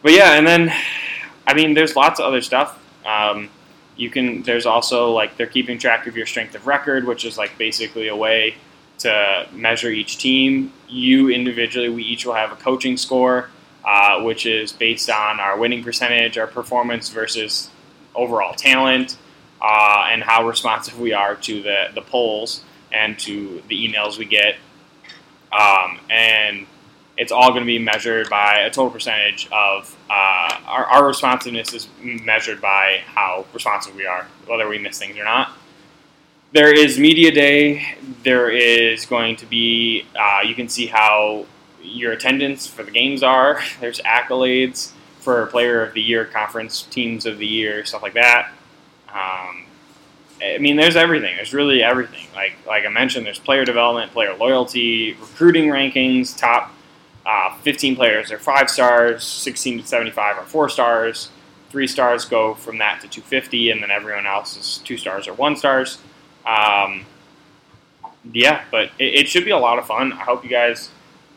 [0.02, 0.72] but yeah, and then
[1.48, 2.78] I mean, there's lots of other stuff.
[3.06, 3.50] Um,
[3.96, 4.44] you can.
[4.44, 8.10] There's also like they're keeping track of your strength of record, which is like basically
[8.10, 8.56] a way
[9.00, 10.74] to measure each team.
[10.88, 13.50] You individually, we each will have a coaching score,
[13.86, 17.70] uh, which is based on our winning percentage, our performance versus
[18.16, 19.18] overall talent,
[19.62, 24.26] uh, and how responsive we are to the the polls and to the emails we
[24.26, 24.56] get.
[25.52, 26.66] Um, and
[27.18, 31.74] it's all going to be measured by a total percentage of uh, our, our responsiveness
[31.74, 35.52] is measured by how responsive we are, whether we miss things or not.
[36.54, 37.98] There is media day.
[38.24, 40.06] There is going to be.
[40.18, 41.46] Uh, you can see how
[41.82, 43.62] your attendance for the games are.
[43.82, 48.52] There's accolades for Player of the Year, Conference Teams of the Year, stuff like that.
[49.10, 49.66] Um,
[50.42, 51.36] I mean, there's everything.
[51.38, 52.28] There's really everything.
[52.36, 56.74] Like like I mentioned, there's player development, player loyalty, recruiting rankings, top
[57.26, 61.30] uh, 15 players are five stars, 16 to 75 are four stars,
[61.70, 65.34] three stars go from that to 250, and then everyone else is two stars or
[65.34, 66.00] one stars.
[66.46, 67.06] Um,
[68.32, 70.14] yeah, but it, it should be a lot of fun.
[70.14, 70.90] I hope you guys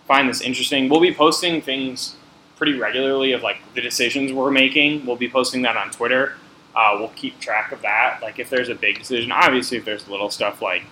[0.06, 0.88] find this interesting.
[0.88, 2.16] We'll be posting things
[2.56, 5.04] pretty regularly of like the decisions we're making.
[5.06, 6.34] We'll be posting that on Twitter.
[6.74, 8.20] Uh, we'll keep track of that.
[8.22, 10.82] Like if there's a big decision, obviously if there's little stuff like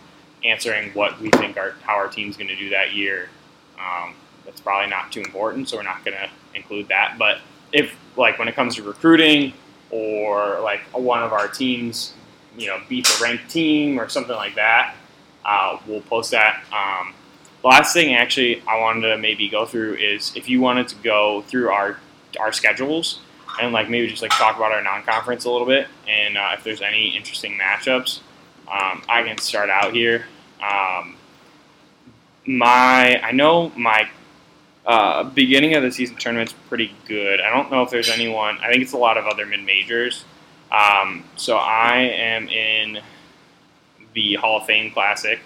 [0.44, 3.28] answering what we think our how our team's going to do that year,
[3.78, 5.68] um, that's probably not too important.
[5.68, 7.16] So we're not going to include that.
[7.18, 7.38] But
[7.72, 9.52] if like when it comes to recruiting
[9.90, 12.14] or like one of our teams,
[12.56, 14.94] you know, beat the ranked team or something like that,
[15.44, 16.62] uh, we'll post that.
[16.72, 17.14] Um,
[17.62, 21.42] last thing actually I wanted to maybe go through is if you wanted to go
[21.42, 21.98] through our
[22.38, 23.20] our schedules
[23.60, 26.64] and like maybe just like talk about our non-conference a little bit and uh, if
[26.64, 28.20] there's any interesting matchups,
[28.68, 30.26] um, I can start out here.
[30.62, 31.16] Um,
[32.46, 34.08] my I know my
[34.86, 37.40] uh, beginning of the season tournament's pretty good.
[37.40, 38.58] I don't know if there's anyone.
[38.58, 40.24] I think it's a lot of other mid majors.
[40.74, 43.00] Um, so I am in
[44.12, 45.38] the Hall of Fame Classic,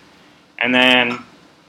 [0.58, 1.18] and then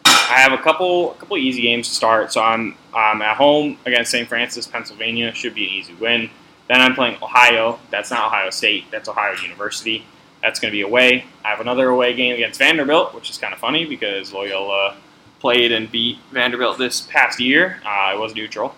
[0.06, 2.32] I have a couple a couple easy games to start.
[2.32, 4.28] So I'm I'm at home against St.
[4.30, 5.34] Francis, Pennsylvania.
[5.34, 6.30] Should be an easy win.
[6.70, 7.80] Then I'm playing Ohio.
[7.90, 8.86] That's not Ohio State.
[8.92, 10.06] That's Ohio University.
[10.42, 11.26] That's going to be away.
[11.44, 14.96] I have another away game against Vanderbilt, which is kind of funny because Loyola
[15.40, 17.82] played and beat Vanderbilt this past year.
[17.84, 18.74] Uh, I was neutral.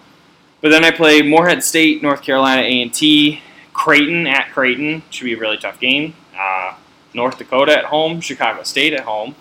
[0.61, 3.41] But then I play Morehead State, North Carolina A&T,
[3.81, 5.01] Creighton at Creighton.
[5.09, 6.13] Should be a really tough game.
[6.39, 6.75] Uh,
[7.15, 9.33] North Dakota at home, Chicago State at home,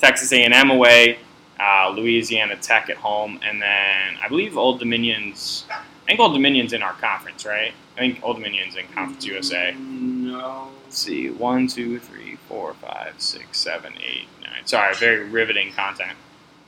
[0.00, 1.18] Texas A&M away,
[1.60, 5.64] uh, Louisiana Tech at home, and then I believe Old Dominion's.
[5.70, 7.72] I think Old Dominion's in our conference, right?
[7.96, 9.72] I think Old Dominion's in Conference USA.
[9.78, 10.70] No.
[10.82, 14.66] Let's see, one, two, three, four, five, six, seven, eight, nine.
[14.66, 16.18] Sorry, very riveting content.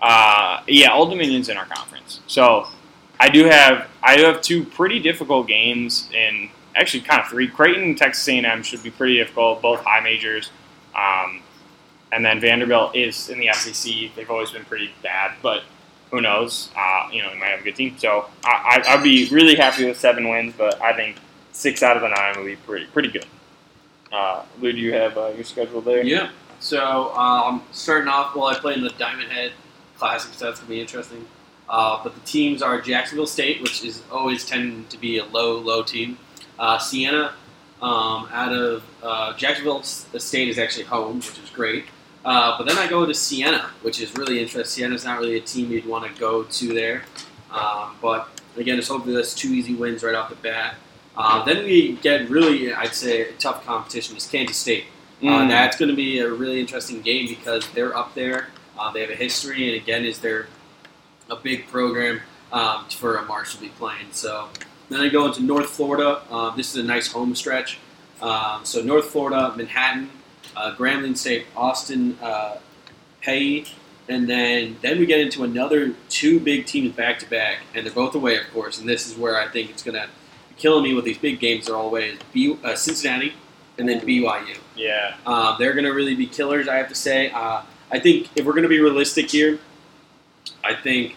[0.01, 2.69] Uh, yeah, Old Dominion's in our conference, so
[3.19, 7.49] I do have I do have two pretty difficult games in actually kind of three.
[7.49, 10.51] Creighton, Texas A&M should be pretty difficult, both high majors.
[10.95, 11.43] Um,
[12.13, 14.15] and then Vanderbilt is in the SEC.
[14.15, 15.65] They've always been pretty bad, but
[16.11, 16.71] who knows?
[16.77, 17.97] Uh, you know, they might have a good team.
[17.99, 21.17] So I, I, I'd be really happy with seven wins, but I think
[21.53, 23.27] six out of the nine would be pretty pretty good.
[24.13, 26.03] Uh, Lou, do you have uh, your schedule there?
[26.03, 26.31] Yeah.
[26.61, 29.53] So um, starting off, well, I play in the Diamond Head
[29.99, 31.27] Classic, so that's gonna be interesting.
[31.69, 35.59] Uh, but the teams are Jacksonville State, which is always tending to be a low,
[35.59, 36.17] low team.
[36.59, 37.35] Uh, Siena,
[37.83, 41.85] um, out of uh, Jacksonville State is actually home, which is great.
[42.25, 44.65] Uh, but then I go to Siena, which is really interesting.
[44.85, 47.05] Siena's not really a team you'd want to go to there.
[47.53, 50.75] Um, but again, it's hopefully that's two easy wins right off the bat.
[51.17, 54.85] Uh, then we get really, I'd say, a tough competition is Kansas State.
[55.23, 55.49] Uh, Mm.
[55.49, 58.49] that's going to be a really interesting game because they're up there.
[58.79, 60.47] Uh, they have a history, and again, is they're
[61.31, 62.21] a big program
[62.53, 64.09] um, for a Marshall to be playing.
[64.13, 64.49] So
[64.89, 66.23] then I go into North Florida.
[66.31, 67.79] Uh, this is a nice home stretch.
[68.21, 70.11] Um, so North Florida, Manhattan,
[70.57, 72.59] uh, Grambling State, Austin, uh,
[73.23, 73.69] Peay,
[74.09, 77.93] and then then we get into another two big teams back to back, and they're
[77.93, 78.79] both away, of course.
[78.79, 80.09] And this is where I think it's going to
[80.49, 81.67] be killing me with these big games.
[81.67, 82.11] They're all away.
[82.11, 83.35] Is B, uh, Cincinnati,
[83.79, 84.57] and then BYU.
[84.77, 85.17] Yeah.
[85.27, 87.31] Uh, they're going to really be killers, I have to say.
[87.31, 89.59] Uh, I think if we're going to be realistic here,
[90.65, 91.17] I think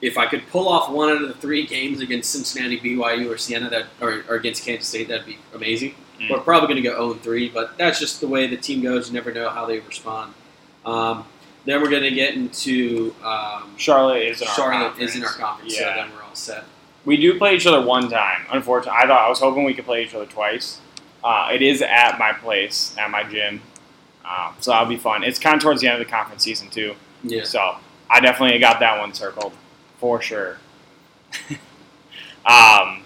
[0.00, 3.36] if I could pull off one out of the three games against Cincinnati, BYU, or
[3.38, 5.94] Siena, that or, or against Kansas State, that'd be amazing.
[6.20, 6.30] Mm.
[6.30, 9.08] We're probably going to go 0 3, but that's just the way the team goes.
[9.08, 10.32] You never know how they respond.
[10.84, 11.26] Um,
[11.66, 15.10] then we're going to get into um, Charlotte is in our Charlotte conference.
[15.10, 15.96] is in our conference, so Yeah.
[15.96, 16.64] then we're all set.
[17.04, 18.46] We do play each other one time.
[18.50, 20.80] Unfortunately, I thought I was hoping we could play each other twice.
[21.22, 23.60] Uh, it is at my place, at my gym,
[24.24, 25.22] um, so that'll be fun.
[25.24, 27.42] It's kind of towards the end of the conference season too, Yeah.
[27.44, 27.76] so
[28.08, 29.52] I definitely got that one circled
[30.06, 30.58] for sure.
[32.46, 33.02] um,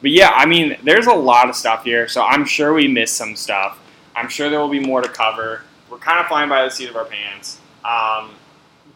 [0.00, 3.16] but yeah, I mean, there's a lot of stuff here, so I'm sure we missed
[3.16, 3.76] some stuff.
[4.14, 5.62] I'm sure there will be more to cover.
[5.90, 8.30] We're kind of flying by the seat of our pants, um,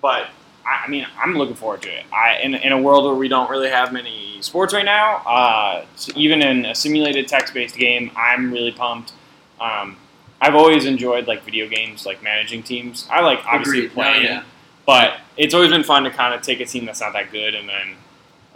[0.00, 0.28] but
[0.64, 2.04] I, I mean, I'm looking forward to it.
[2.12, 5.84] I, in, in a world where we don't really have many sports right now, uh,
[5.96, 9.14] so even in a simulated text-based game, I'm really pumped.
[9.60, 9.96] Um,
[10.40, 13.08] I've always enjoyed like video games, like managing teams.
[13.10, 13.96] I like obviously Agreed.
[13.96, 14.44] No, playing, yeah.
[14.88, 17.54] But it's always been fun to kind of take a team that's not that good,
[17.54, 17.94] and then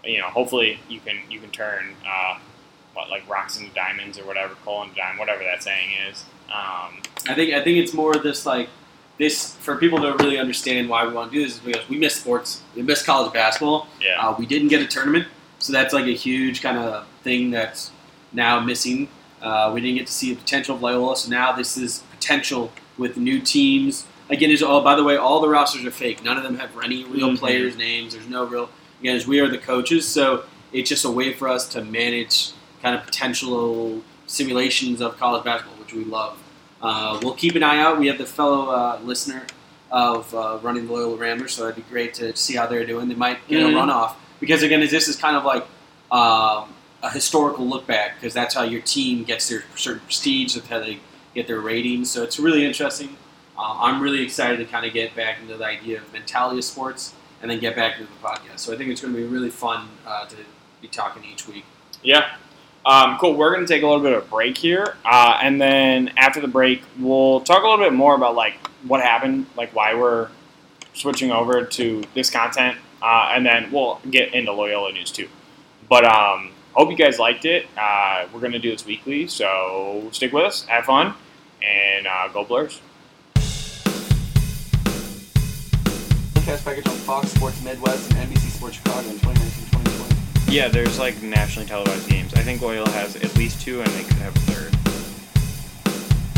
[0.03, 2.39] you know, hopefully you can you can turn uh,
[2.95, 6.25] what like rocks into diamonds or whatever, coal into diamond, whatever that saying is.
[6.49, 8.71] Um, I think I think it's more this like
[9.19, 11.99] this for people to really understand why we want to do this is because we
[11.99, 13.87] miss sports, we miss college basketball.
[14.01, 14.27] Yeah.
[14.27, 17.91] Uh, we didn't get a tournament, so that's like a huge kind of thing that's
[18.33, 19.11] now missing.
[19.43, 22.73] Uh, we didn't get to see the potential of Loyola, so now this is potential
[22.97, 24.07] with new teams.
[24.33, 26.25] Again, is oh by the way, all the rosters are fake.
[26.25, 27.39] None of them have any real Mhm.
[27.39, 28.15] players' names.
[28.15, 28.71] There's no real.
[29.01, 32.51] Again, as we are the coaches, so it's just a way for us to manage
[32.83, 36.39] kind of potential simulations of college basketball, which we love.
[36.81, 37.99] Uh, we'll keep an eye out.
[37.99, 39.43] We have the fellow uh, listener
[39.91, 43.09] of uh, running the Loyola Ramblers, so it'd be great to see how they're doing.
[43.09, 43.73] They might get Mhm.
[43.73, 45.67] a runoff because again, this is kind of like
[46.11, 46.69] um,
[47.03, 50.55] a historical look back because that's how your team gets their certain prestige.
[50.55, 51.01] That's how they
[51.35, 52.11] get their ratings.
[52.11, 53.17] So it's really interesting.
[53.57, 56.65] Uh, I'm really excited to kind of get back into the idea of mentality of
[56.65, 58.61] sports and then get back into the podcast.
[58.61, 60.37] So I think it's going to be really fun uh, to
[60.81, 61.65] be talking each week.
[62.03, 62.37] Yeah.
[62.85, 63.35] Um, cool.
[63.35, 66.41] We're going to take a little bit of a break here, uh, and then after
[66.41, 70.29] the break, we'll talk a little bit more about like what happened, like why we're
[70.93, 75.29] switching over to this content, uh, and then we'll get into Loyola news too.
[75.89, 77.67] But um, hope you guys liked it.
[77.79, 81.15] Uh, we're going to do this weekly, so stick with us, have fun,
[81.63, 82.81] and uh, go Blurs.
[86.43, 90.53] Broadcast package on Fox Sports Midwest and NBC Sports Chicago in 2019-2020.
[90.53, 92.35] Yeah, there's like nationally televised games.
[92.35, 94.75] I think Loyola has at least two, and they could have a third.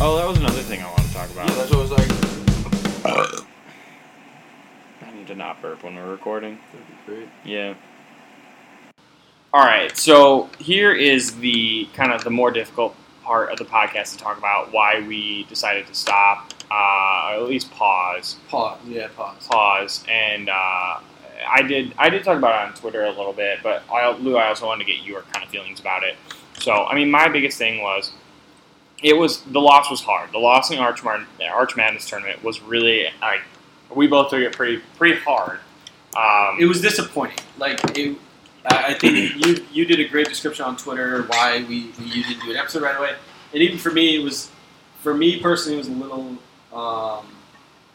[0.02, 1.48] Oh, that was another thing I wanted to talk about.
[1.48, 2.10] Yeah, that's what it was like.
[5.00, 6.58] I need to not burp when we're recording.
[6.72, 7.28] That'd be great.
[7.42, 7.72] Yeah.
[9.54, 9.96] All right.
[9.96, 14.38] So here is the kind of the more difficult part of the podcast to talk
[14.38, 18.78] about why we decided to stop, uh, or at least pause, Pause.
[18.87, 19.46] Yeah, pause.
[19.48, 21.00] pause, and uh,
[21.48, 24.37] I did I did talk about it on Twitter a little bit, but I, Lou,
[24.37, 26.16] I also wanted to get your kind of feelings about it.
[26.60, 28.12] So I mean, my biggest thing was
[29.02, 30.32] it was the loss was hard.
[30.32, 33.40] The loss in Arch, Mar- Arch Madness tournament was really like
[33.94, 35.58] we both took it pretty pretty hard.
[36.16, 37.38] Um, It was disappointing.
[37.58, 38.16] Like it,
[38.66, 42.24] I I think you you did a great description on Twitter why we, we you
[42.24, 43.14] didn't do an episode right away,
[43.53, 44.50] and even for me, it was
[45.03, 46.37] for me personally, it was a little
[46.72, 47.27] um,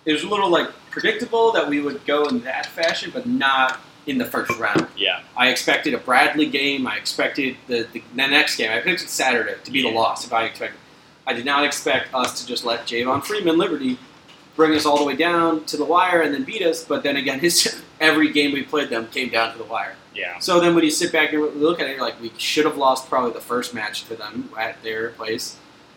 [0.06, 3.80] it was a little like predictable that we would go in that fashion, but not
[4.08, 4.88] in the first round.
[4.98, 5.22] yeah.
[5.38, 6.88] I expected a Bradley game.
[6.88, 8.72] I expected the, the, the next game.
[8.72, 10.26] I expected Saturday to be the loss.
[10.26, 10.80] If I expected,
[11.28, 14.00] I did not expect us to just let Javon Freeman Liberty
[14.56, 16.84] bring us all the way down to the wire and then beat us.
[16.84, 19.96] But then again, his every game we played them came down to the wire.
[20.16, 20.40] Yeah.
[20.40, 22.78] So then when you sit back and look at it, you're like, we should have
[22.78, 25.56] lost probably the first match to them at their place.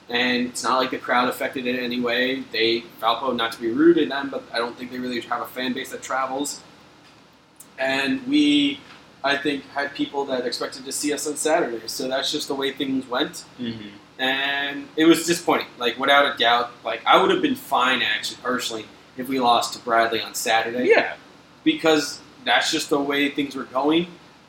[0.08, 2.40] And it's not like the crowd affected it in any way.
[2.52, 5.40] They, Valpo, not to be rude to them, but I don't think they really have
[5.40, 6.60] a fan base that travels.
[7.78, 8.80] And we,
[9.24, 11.86] I think, had people that expected to see us on Saturday.
[11.86, 13.44] So that's just the way things went.
[13.58, 13.88] Mm-hmm.
[14.18, 15.68] And it was disappointing.
[15.78, 18.84] Like, without a doubt, like, I would have been fine, actually, personally,
[19.16, 21.16] if we lost to Bradley on Saturday Yeah.
[21.64, 24.06] because that's just the way things were going.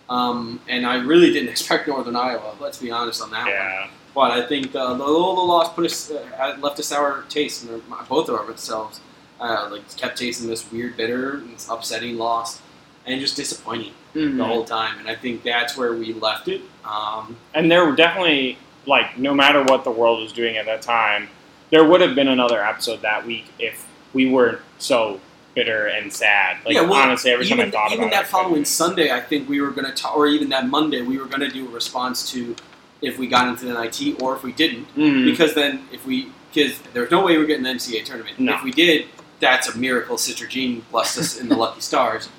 [0.10, 2.56] Um, and I really didn't expect Northern Iowa.
[2.60, 3.90] Let's be honest on that one.
[4.16, 7.82] But I think uh, the Loyola loss put us uh, left a sour taste in
[7.92, 9.00] our, both of ourselves.
[9.40, 12.62] Uh, like kept tasting this weird, bitter, and upsetting loss,
[13.06, 14.38] and just disappointing Mm-hmm.
[14.38, 15.00] the whole time.
[15.00, 16.62] And I think that's where we left it.
[16.86, 20.84] Um, And there were definitely like no matter what the world was doing at that
[20.84, 21.30] time,
[21.72, 25.20] there would have been another episode that week if we weren't so
[25.56, 26.58] bitter and sad.
[26.66, 29.12] Like yeah, well, honestly, every even, time I thought even about that it, following Sunday,
[29.12, 31.68] I think we were going to, or even that Monday, we were going to do
[31.68, 32.56] a response to
[33.02, 34.88] if we got into the NIT or if we didn't.
[34.96, 35.26] Mhm.
[35.26, 38.39] because then if we because there's no way we're getting the NCAA tournament.
[38.39, 38.54] No.
[38.56, 39.08] If we did,
[39.39, 40.18] that's a miracle.
[40.20, 42.30] Sister Jean blessed us in the lucky stars.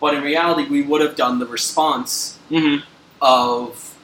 [0.00, 2.82] But in reality, we would have done the response Mhm.
[3.22, 3.94] of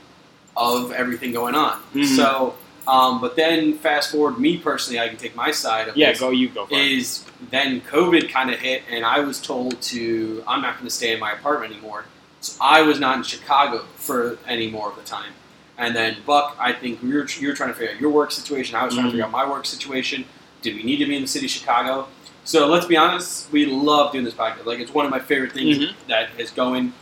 [0.56, 1.80] of everything going on.
[1.94, 2.16] Mhm.
[2.16, 2.54] So,
[2.86, 6.20] um, but then fast forward, me personally, I can take my side of yeah, this.
[6.20, 6.80] go you go for it.
[6.92, 10.90] Is then COVID kind of hit, and I was told to I'm not going to
[10.94, 12.04] stay in my apartment anymore.
[12.40, 15.32] So I was not in Chicago for any more of the time.
[15.76, 18.30] And then Buck, I think you were, you were trying to figure out your work
[18.32, 18.76] situation.
[18.76, 19.08] I was trying Mhm.
[19.08, 20.24] to figure out my work situation.
[20.62, 22.08] Did we need to be in the city of Chicago?
[22.44, 24.64] So let's be honest, we love doing this podcast.
[24.66, 25.92] Like it's one of my favorite things Mhm.
[26.08, 26.92] that is going.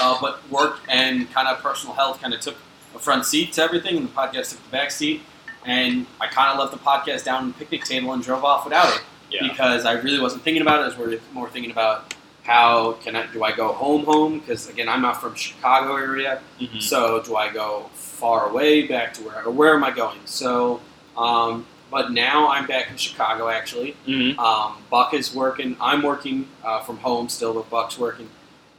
[0.00, 2.56] Uh, but work and kind of personal health kind of took
[2.94, 5.22] a front seat to everything, and the podcast took the back seat.
[5.64, 8.64] And I kind of left the podcast down on the picnic table and drove off
[8.64, 9.46] without it Yeah.
[9.46, 10.84] because I really wasn't thinking about it.
[10.84, 12.14] I was more- more thinking about
[12.44, 16.40] how can I do I go home home because again I'm not from Chicago area,
[16.58, 16.82] Mhm.
[16.82, 20.18] so do I go far away back to where or where am I going?
[20.24, 20.80] So,
[21.16, 23.94] um, but now I'm back in Chicago actually.
[24.08, 24.38] Mhm.
[24.38, 25.76] Um, Buck is working.
[25.80, 28.30] I'm working uh, from home still, but Buck's working,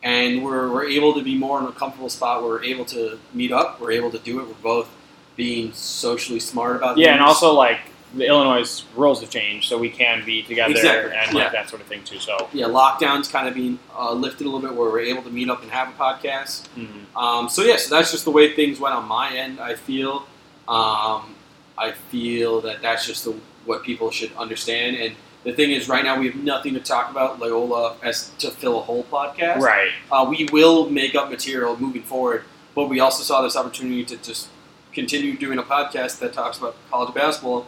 [0.03, 2.41] and we're we're able to be more in a comfortable spot.
[2.41, 3.79] Where we're able to meet up.
[3.79, 4.47] We're able to do it.
[4.47, 4.89] We're both
[5.35, 7.79] being socially smart about Yeah, and also like
[8.13, 11.43] the Illinois rules have changed, so we can be together Exactly, and yeah.
[11.43, 12.19] like that sort of thing too.
[12.19, 15.29] So, Yeah, lockdown's kind of being uh, lifted a little bit, where we're able to
[15.29, 16.67] meet up and have a podcast.
[16.77, 17.15] mhm.
[17.15, 19.61] Um, so yeah, so that's just the way things went on my end.
[19.61, 20.27] I feel,
[20.67, 21.35] um,
[21.77, 23.33] I feel that that's just the,
[23.65, 24.97] what people should understand.
[24.97, 28.51] And the thing is, right now we have nothing to talk about Loyola as to
[28.51, 29.57] fill a whole podcast.
[29.59, 32.43] right, Uh, we will make up material moving forward,
[32.75, 34.49] but we also saw this opportunity to just
[34.93, 37.65] continue doing a podcast that talks about college basketball.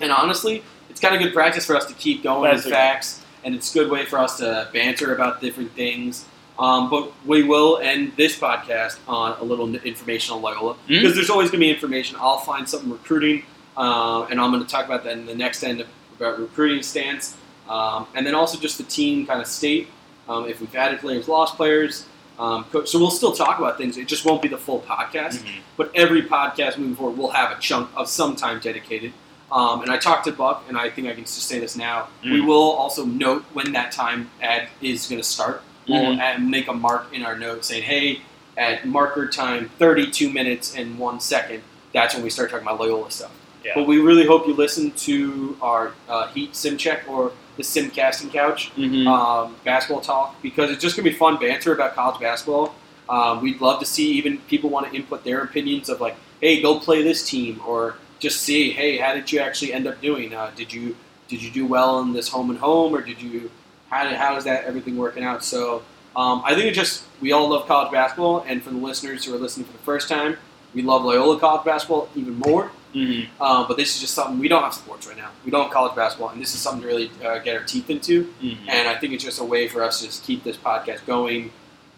[0.00, 3.22] And honestly, it's kind of good practice for us to keep going That's with facts,
[3.44, 6.24] and it's a good way for us to banter about different things.
[6.58, 11.00] Um, but we will end this podcast on a little information on Loyola Mm.
[11.00, 12.16] because there's always going to be information.
[12.20, 13.44] I'll find something recruiting,
[13.78, 17.36] uh, and I'm going to talk about that in the next end about recruiting stance,
[17.68, 19.88] um, and then also just the team kind of state.
[20.28, 22.06] Um, if we've added players, lost players,
[22.38, 23.96] um, so we'll still talk about things.
[23.96, 25.38] It just won't be the full podcast.
[25.42, 25.60] Mhm.
[25.76, 29.12] But every podcast moving forward will have a chunk of some time dedicated.
[29.50, 32.06] Um, and I talked to Buck, and I think I can just say this now.
[32.22, 32.46] We Mm.
[32.46, 35.62] will also note when that time ad is going to start.
[35.88, 36.20] We'll Mhm.
[36.20, 38.20] add, make a mark in our note saying, "Hey,
[38.56, 41.62] at marker time, 32 minutes and one second,
[41.92, 43.30] that's when we start talking about Loyola stuff."
[43.64, 43.72] Yeah.
[43.74, 47.90] But we really hope you listen to our uh, Heat Sim Check or the Sim
[47.90, 49.06] Casting Couch Mhm.
[49.06, 52.74] um, basketball talk because it's just gonna be fun banter about college basketball.
[53.08, 56.62] Um, we'd love to see even people want to input their opinions of like, hey,
[56.62, 60.32] go play this team, or just see, hey, how did you actually end up doing?
[60.34, 60.96] Uh, did you
[61.28, 63.50] did you do well in this home and home, or did you
[63.90, 65.42] how did, how is that everything working out?
[65.44, 65.82] So
[66.16, 69.34] um, I think it just we all love college basketball, and for the listeners who
[69.34, 70.36] are listening for the first time,
[70.72, 72.70] we love Loyola college basketball even more.
[72.94, 73.28] Mhm.
[73.40, 75.30] Uh, but this is just something we don't have sports right now.
[75.44, 77.88] We don't have college basketball, and this is something to really uh, get our teeth
[77.90, 78.32] into.
[78.42, 78.58] Mhm.
[78.68, 81.52] And I think it's just a way for us to just keep this podcast going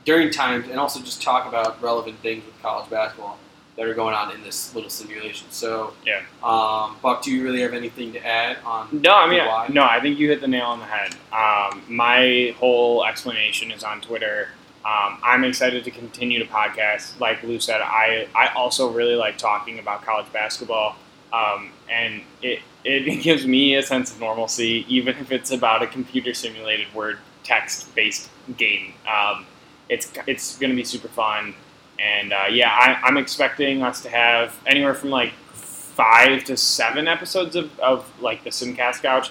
[0.05, 3.39] during times and also just talk about relevant things with college basketball
[3.77, 5.47] that are going on in this little simulation.
[5.51, 6.21] So, Yeah.
[6.43, 8.89] Um, Buck, do you really have anything to add on?
[8.93, 9.43] No, I mean,
[9.75, 11.15] no, I think you hit the nail on the head.
[11.33, 14.51] Um, my whole explanation is on Twitter.
[14.85, 17.19] Um, I'm excited to continue to podcast.
[17.21, 20.97] Like Lou said, I, I also really like talking about college basketball.
[21.33, 25.87] Um, and it, it gives me a sense of normalcy, even if it's about a
[25.87, 28.95] computer simulated word text based game.
[29.07, 29.47] Um,
[29.89, 31.55] it's it's going to be super fun.
[31.99, 37.07] And uh, yeah, I, I'm expecting us to have anywhere from like five to seven
[37.07, 39.31] episodes of, of like the Simcast Couch.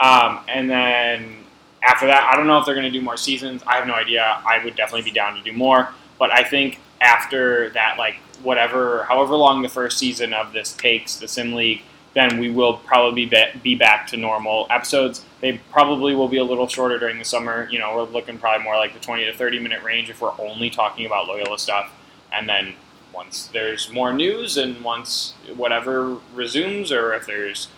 [0.00, 1.44] Um, and then
[1.82, 3.62] after that, I don't know if they're going to do more seasons.
[3.66, 4.42] I have no idea.
[4.46, 5.88] I would definitely be down to do more.
[6.18, 11.16] But I think after that, like whatever, however long the first season of this takes,
[11.16, 11.82] the Sim League,
[12.14, 15.24] then we will probably be, be back to normal episodes.
[15.40, 17.68] They probably will be a little shorter during the summer.
[17.70, 20.38] You know, we're looking probably more like the 20 to 30 minute range if we're
[20.40, 21.92] only talking about Loyola stuff.
[22.32, 22.74] And then
[23.12, 27.68] once there's more news and once whatever resumes, or if there's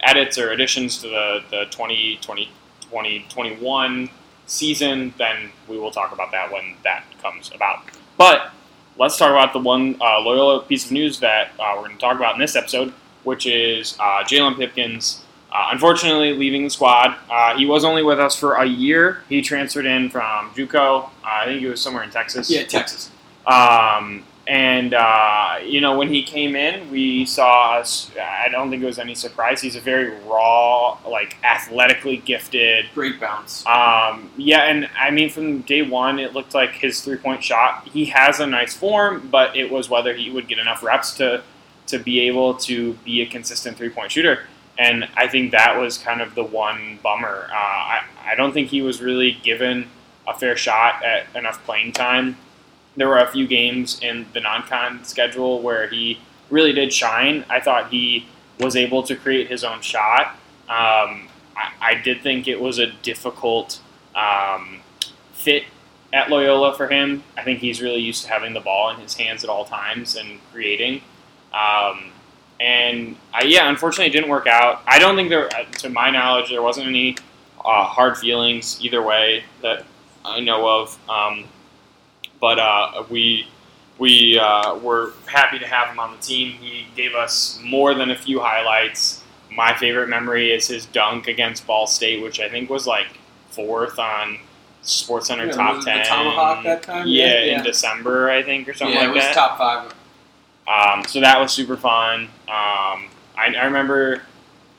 [0.00, 2.50] edits or additions to the, the 2020,
[2.90, 4.10] 2021
[4.46, 7.84] season, then we will talk about that when that comes about.
[8.16, 8.50] But
[8.98, 12.00] let's talk about the one uh, Loyola piece of news that uh, we're going to
[12.00, 12.92] talk about in this episode,
[13.24, 15.22] which is uh, Jalon Pipkins.
[15.52, 17.16] Uh, unfortunately, leaving the squad.
[17.28, 19.22] Uh, he was only with us for a year.
[19.28, 21.04] He transferred in from JUCO.
[21.04, 22.48] Uh, I think he was somewhere in Texas.
[22.50, 23.10] Yeah, Texas.
[23.46, 28.10] Um, and uh, you know, when he came in, we saw us.
[28.20, 29.60] I don't think it was any surprise.
[29.60, 32.86] He's a very raw, like athletically gifted.
[32.94, 33.64] Great bounce.
[33.66, 37.86] Um, yeah, and I mean, from day one, it looked like his three point shot.
[37.88, 41.42] He has a nice form, but it was whether he would get enough reps to
[41.88, 44.46] to be able to be a consistent three point shooter.
[44.78, 47.48] And I think that was kind of the one bummer.
[47.50, 49.88] Uh, I, I don't think he was really given
[50.26, 52.36] a fair shot at enough playing time.
[53.00, 56.20] There were a few games in the non con schedule where he
[56.50, 57.46] really did shine.
[57.48, 58.26] I thought he
[58.58, 60.34] was able to create his own shot.
[60.68, 63.80] Um, I, I did think it was a difficult
[64.14, 64.80] um,
[65.32, 65.64] fit
[66.12, 67.22] at Loyola for him.
[67.38, 70.14] I think he's really used to having the ball in his hands at all times
[70.14, 71.00] and creating.
[71.54, 72.12] Um,
[72.60, 74.82] and I, yeah, unfortunately, it didn't work out.
[74.86, 77.16] I don't think there, to my knowledge, there wasn't any
[77.64, 79.86] uh, hard feelings either way that
[80.22, 80.98] I know of.
[81.08, 81.46] Um,
[82.40, 83.46] but uh, we
[83.98, 86.52] we uh, were happy to have him on the team.
[86.52, 89.22] He gave us more than a few highlights.
[89.52, 93.08] My favorite memory is his dunk against Ball State, which I think was like
[93.50, 94.38] fourth on
[94.82, 95.98] SportsCenter Yeah, top ten.
[95.98, 97.06] the Tomahawk that time?
[97.06, 97.64] Yeah, Yeah, in.
[97.64, 99.34] December, I think, or something yeah, like it was that.
[99.34, 99.94] top five.
[100.66, 102.22] Um, so that was super fun.
[102.48, 104.22] Um, I, I remember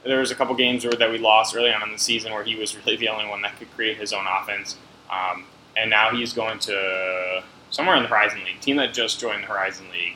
[0.04, 2.44] there was a couple games where, that we lost early on in the season where
[2.44, 4.78] he was really the only one that could create his own offense.
[5.12, 5.44] Um,
[5.76, 9.48] and now he's going to somewhere in the Horizon League, team that just joined the
[9.48, 10.16] Horizon League.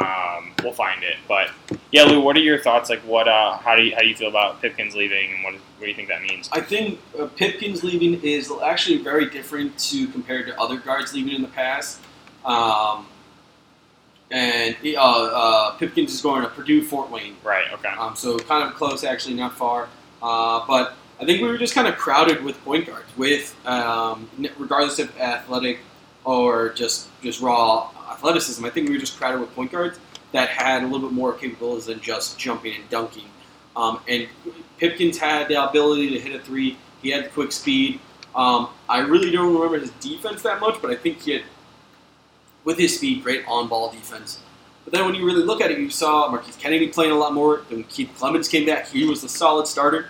[0.00, 1.50] Um, we'll find it, but
[1.92, 2.20] Yeah, Lou.
[2.20, 2.90] What are your thoughts?
[2.90, 3.28] Like, what?
[3.28, 5.86] Uh, how do you how do you feel about Pipkins leaving, and what what do
[5.86, 6.48] you think that means?
[6.52, 11.34] I think uh, Pipkins leaving is actually very different to compared to other guards leaving
[11.34, 12.00] in the past.
[12.44, 13.06] Um,
[14.32, 17.72] and uh, uh, Pipkins is going to Purdue Fort Wayne, Right.
[17.72, 17.88] Okay.
[17.96, 19.88] um, so kind of close, actually, not far.
[20.22, 24.28] Uh, but I think we were just kind of crowded with point guards, with um,
[24.58, 25.78] regardless of athletic
[26.24, 28.64] or just just raw athleticism.
[28.64, 29.98] I think we were just crowded with point guards
[30.32, 33.26] that had a little bit more capabilities than just jumping and dunking.
[33.76, 34.28] Um, and
[34.78, 36.76] Pipkins had the ability to hit a three.
[37.02, 38.00] He had quick speed.
[38.34, 41.42] Um, I really don't remember his defense that much, but I think he had,
[42.64, 44.40] with his speed, great on-ball defense.
[44.84, 47.32] But then when you really look at it, you saw Marquise Kennedy playing a lot
[47.32, 47.62] more.
[47.70, 48.88] Then Keith Clemons came back.
[48.88, 50.08] He was the solid starter.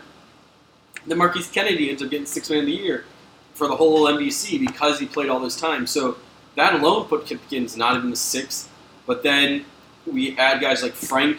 [1.07, 3.05] Then Marquise Kennedy ends up getting six man of the year
[3.55, 5.87] for the whole MVC because he played all this time.
[5.87, 6.17] So
[6.57, 8.71] that alone put Pipkins not even the sixth.
[9.07, 9.65] But then
[10.07, 11.39] we add guys like Frank,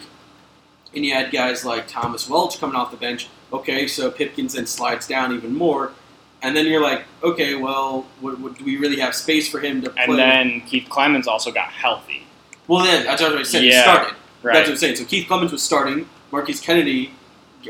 [0.94, 3.28] and you add guys like Thomas Welch coming off the bench.
[3.52, 5.92] Okay, so Pipkins then slides down even more.
[6.42, 9.82] And then you're like, okay, well, what, what, do we really have space for him
[9.82, 10.04] to play?
[10.04, 12.24] And then Keith Clemons also got healthy.
[12.68, 13.62] well, then that's what I said.
[13.62, 14.14] He Yeah, started.
[14.54, 14.96] That's what I'm saying.
[14.96, 16.08] So Keith Clemons was starting.
[16.30, 17.12] Marquise Kennedy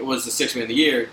[0.02, 1.08] was the sixth man of the year.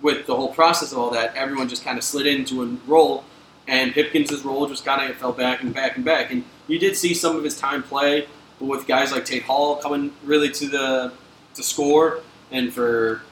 [0.00, 3.24] With the whole process of all that, everyone just kind of slid into a role,
[3.66, 6.30] and Pipkins' role just kind of fell back and back and back.
[6.30, 8.28] And you did see some of his time play,
[8.58, 11.12] but with guys like Tate Hall coming really to the
[11.54, 12.20] to score,
[12.52, 13.22] and for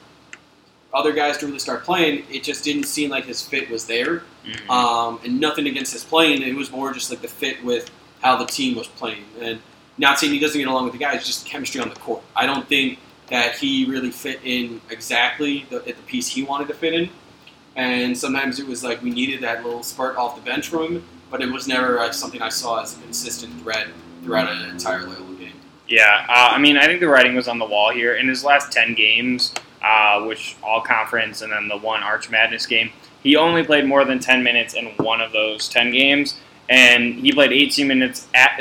[0.93, 4.23] other guys to really start playing, it just didn't seem like his fit was there.
[4.45, 4.69] Mhm.
[4.69, 6.41] Um, and nothing against his playing.
[6.41, 7.91] It was more just like the fit with
[8.21, 9.25] how the team was playing.
[9.39, 9.59] And
[9.97, 12.21] not saying he doesn't get along with the guys, just chemistry on the court.
[12.35, 16.67] I don't think that he really fit in exactly the, at the piece he wanted
[16.69, 17.09] to fit in.
[17.75, 21.03] And sometimes it was like we needed that little spurt off the bench from him,
[21.29, 23.89] but it was never something I saw as a consistent thread
[24.23, 25.53] throughout an entire game.
[25.87, 28.15] Yeah, uh, I mean, I think the writing was on the wall here.
[28.15, 32.65] In his last 10 games, uh, which all conference and then the one Arch Madness
[32.65, 32.91] game,
[33.23, 36.39] he only played more than 10 minutes in one of those 10 games.
[36.69, 38.59] And he played 18 minutes at,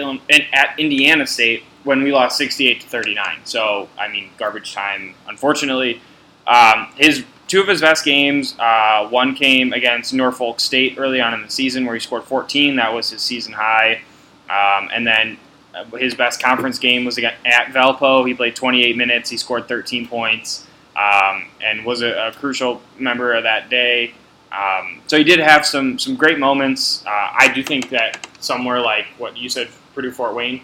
[0.53, 3.39] at Indiana State when we lost 68 to 39.
[3.45, 6.01] So, I mean, garbage time, unfortunately.
[6.47, 11.33] Um, his two of his best games, uh, one came against Norfolk State early on
[11.33, 12.77] in the season where he scored 14.
[12.77, 14.03] That was his season high.
[14.51, 15.39] Um, and then
[15.75, 18.27] uh, his best conference game was against, at Valpo.
[18.27, 19.31] He played 28 minutes.
[19.31, 20.67] He scored 13 points
[20.97, 24.13] um, and was a, a crucial member of that day.
[24.51, 27.05] Um, so he did have some some great moments.
[27.07, 30.63] Uh, I do think that somewhere like what you said, Purdue Fort Wayne,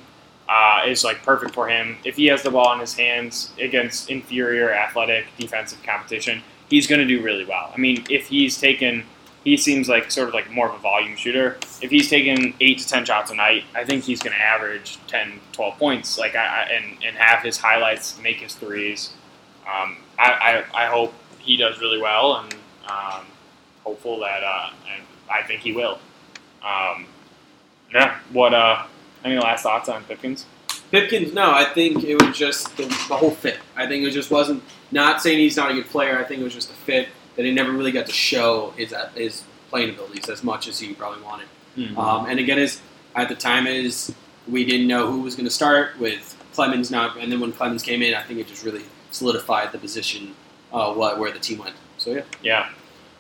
[0.49, 1.97] uh, is like perfect for him.
[2.05, 7.01] If he has the ball in his hands against inferior athletic defensive competition, he's going
[7.01, 7.71] to do really well.
[7.75, 9.05] I mean, if he's taken,
[9.45, 11.59] he seems like sort of like more of a volume shooter.
[11.81, 14.99] If he's taking eight to ten shots a night, I think he's going to average
[15.09, 16.19] 10, 12 points.
[16.19, 19.11] Like I, and and have his highlights, make his threes.
[19.67, 22.55] Um, I, I I hope he does really well, and
[22.89, 23.27] um,
[23.85, 25.99] hopeful that uh, and I think he will.
[26.63, 27.07] Um,
[27.93, 28.19] yeah.
[28.33, 28.87] What uh?
[29.25, 30.47] Any last thoughts on Pipkins?
[30.91, 33.59] Pipkins, no, I think it was just the, the whole fit.
[33.77, 36.19] I think it just wasn't not saying he's not a good player.
[36.19, 38.95] I think it was just the fit that he never really got to show his
[39.15, 41.47] his playing abilities as much as he probably wanted.
[41.97, 42.81] Um, and again, is
[43.15, 44.15] at the time is
[44.47, 47.83] we didn't know who was going to start with Clemons not, and then when Clemons
[47.83, 50.35] came in, I think it just really solidified the position
[50.73, 51.75] uh, what where the team went.
[51.97, 52.69] So yeah, Yeah.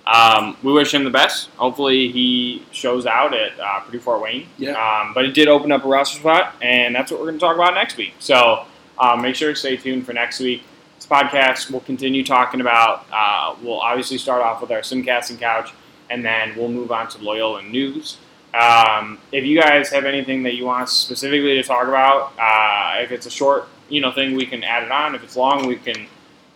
[0.07, 1.49] Um, we wish him the best.
[1.51, 4.49] Hopefully, he shows out at uh, Purdue Fort Wayne.
[4.59, 4.73] Yeah.
[4.73, 7.41] Um, but it did open up a roster spot, and that's what we're going to
[7.41, 8.15] talk about next week.
[8.19, 8.65] So
[8.99, 10.63] um, make sure to stay tuned for next week.
[10.97, 13.07] This podcast we'll continue talking about.
[13.13, 15.73] Uh, we'll obviously start off with our simcasting couch,
[16.11, 18.19] and then we'll move on to Loyola news.
[18.55, 23.03] Um, if you guys have anything that you want us specifically to talk about, uh,
[23.03, 25.15] if it's a short, you know, thing, we can add it on.
[25.15, 26.07] If it's long, we can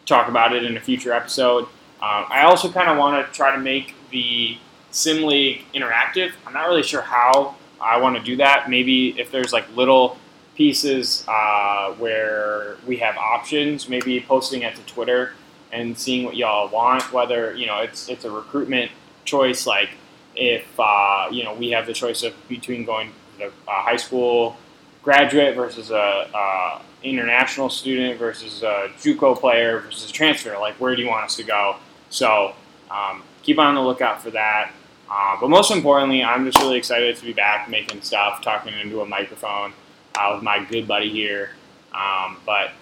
[0.05, 1.67] talk about it in a future episode.
[2.07, 4.59] Um, I also kind of want to try to make the
[4.93, 6.31] Sim League interactive.
[6.47, 8.71] I'm not really sure how I want to do that.
[8.71, 10.17] Maybe if there's like little
[10.55, 15.33] pieces uh, where we have options, maybe posting it to Twitter
[15.73, 17.13] and seeing what y'all want.
[17.13, 18.93] Whether you know it's it's a recruitment
[19.25, 19.91] choice, like
[20.37, 24.57] if uh, you know we have the choice of between going to a high school
[25.03, 30.57] graduate versus a, a international student versus a JUCO player versus a transfer.
[30.59, 31.77] Like, where do you want us to go?
[32.11, 32.55] So
[32.91, 34.73] um, keep on the lookout for that.
[35.11, 39.01] Uh, but most importantly, I'm just really excited to be back making stuff, talking into
[39.03, 39.73] a microphone
[40.19, 41.51] uh, with my good buddy here.
[41.93, 42.73] Um, but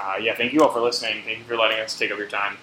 [0.00, 1.22] uh, yeah, thank you all for listening.
[1.24, 2.56] Thank you for letting us take up your time.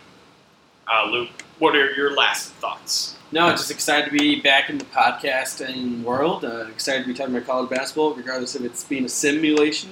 [0.92, 1.30] Uh, Luke,
[1.60, 3.16] what are your last thoughts?
[3.32, 6.46] no, just excited to be back in the podcasting world.
[6.46, 9.90] Uh, excited to be talking about college basketball, regardless of it's being a simulation.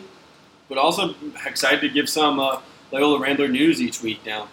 [0.69, 1.13] but also
[1.45, 2.61] excited to give some uh,
[2.91, 4.47] Loyola Rambler news each week now,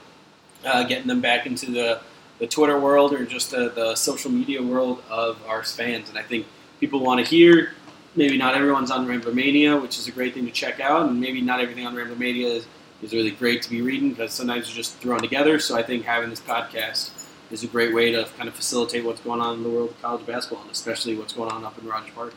[0.65, 2.01] uh, getting them back into the,
[2.39, 6.09] the Twitter world or just the, the social media world of our fans.
[6.09, 6.47] And I think
[6.81, 7.75] people want to hear.
[8.17, 11.21] Maybe not everyone's on Rambler Mania, which is a great thing to check out, and
[11.21, 12.67] maybe not everything on Rambler Mania is,
[13.03, 15.61] is really great to be reading because sometimes it's just thrown together.
[15.61, 17.13] So I think having this podcast
[17.53, 20.03] is a great way to kind of facilitate what's going on in the world of
[20.03, 22.35] college basketball, and especially what's going on up in Rogers Park.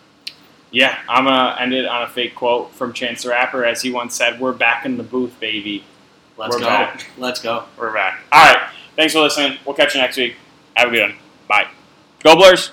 [0.70, 3.92] Yeah, I'm gonna end it on a fake quote from Chance the Rapper, as he
[3.92, 5.84] once said, "We're back in the booth, baby.
[6.38, 6.68] Let's We're go.
[6.68, 7.06] back.
[7.18, 7.66] Let's go.
[7.78, 9.58] We're back." All right, thanks for listening.
[9.66, 10.36] We'll catch you next week.
[10.76, 11.16] Have a good one.
[11.48, 11.68] Bye.
[12.24, 12.72] Go Blurs.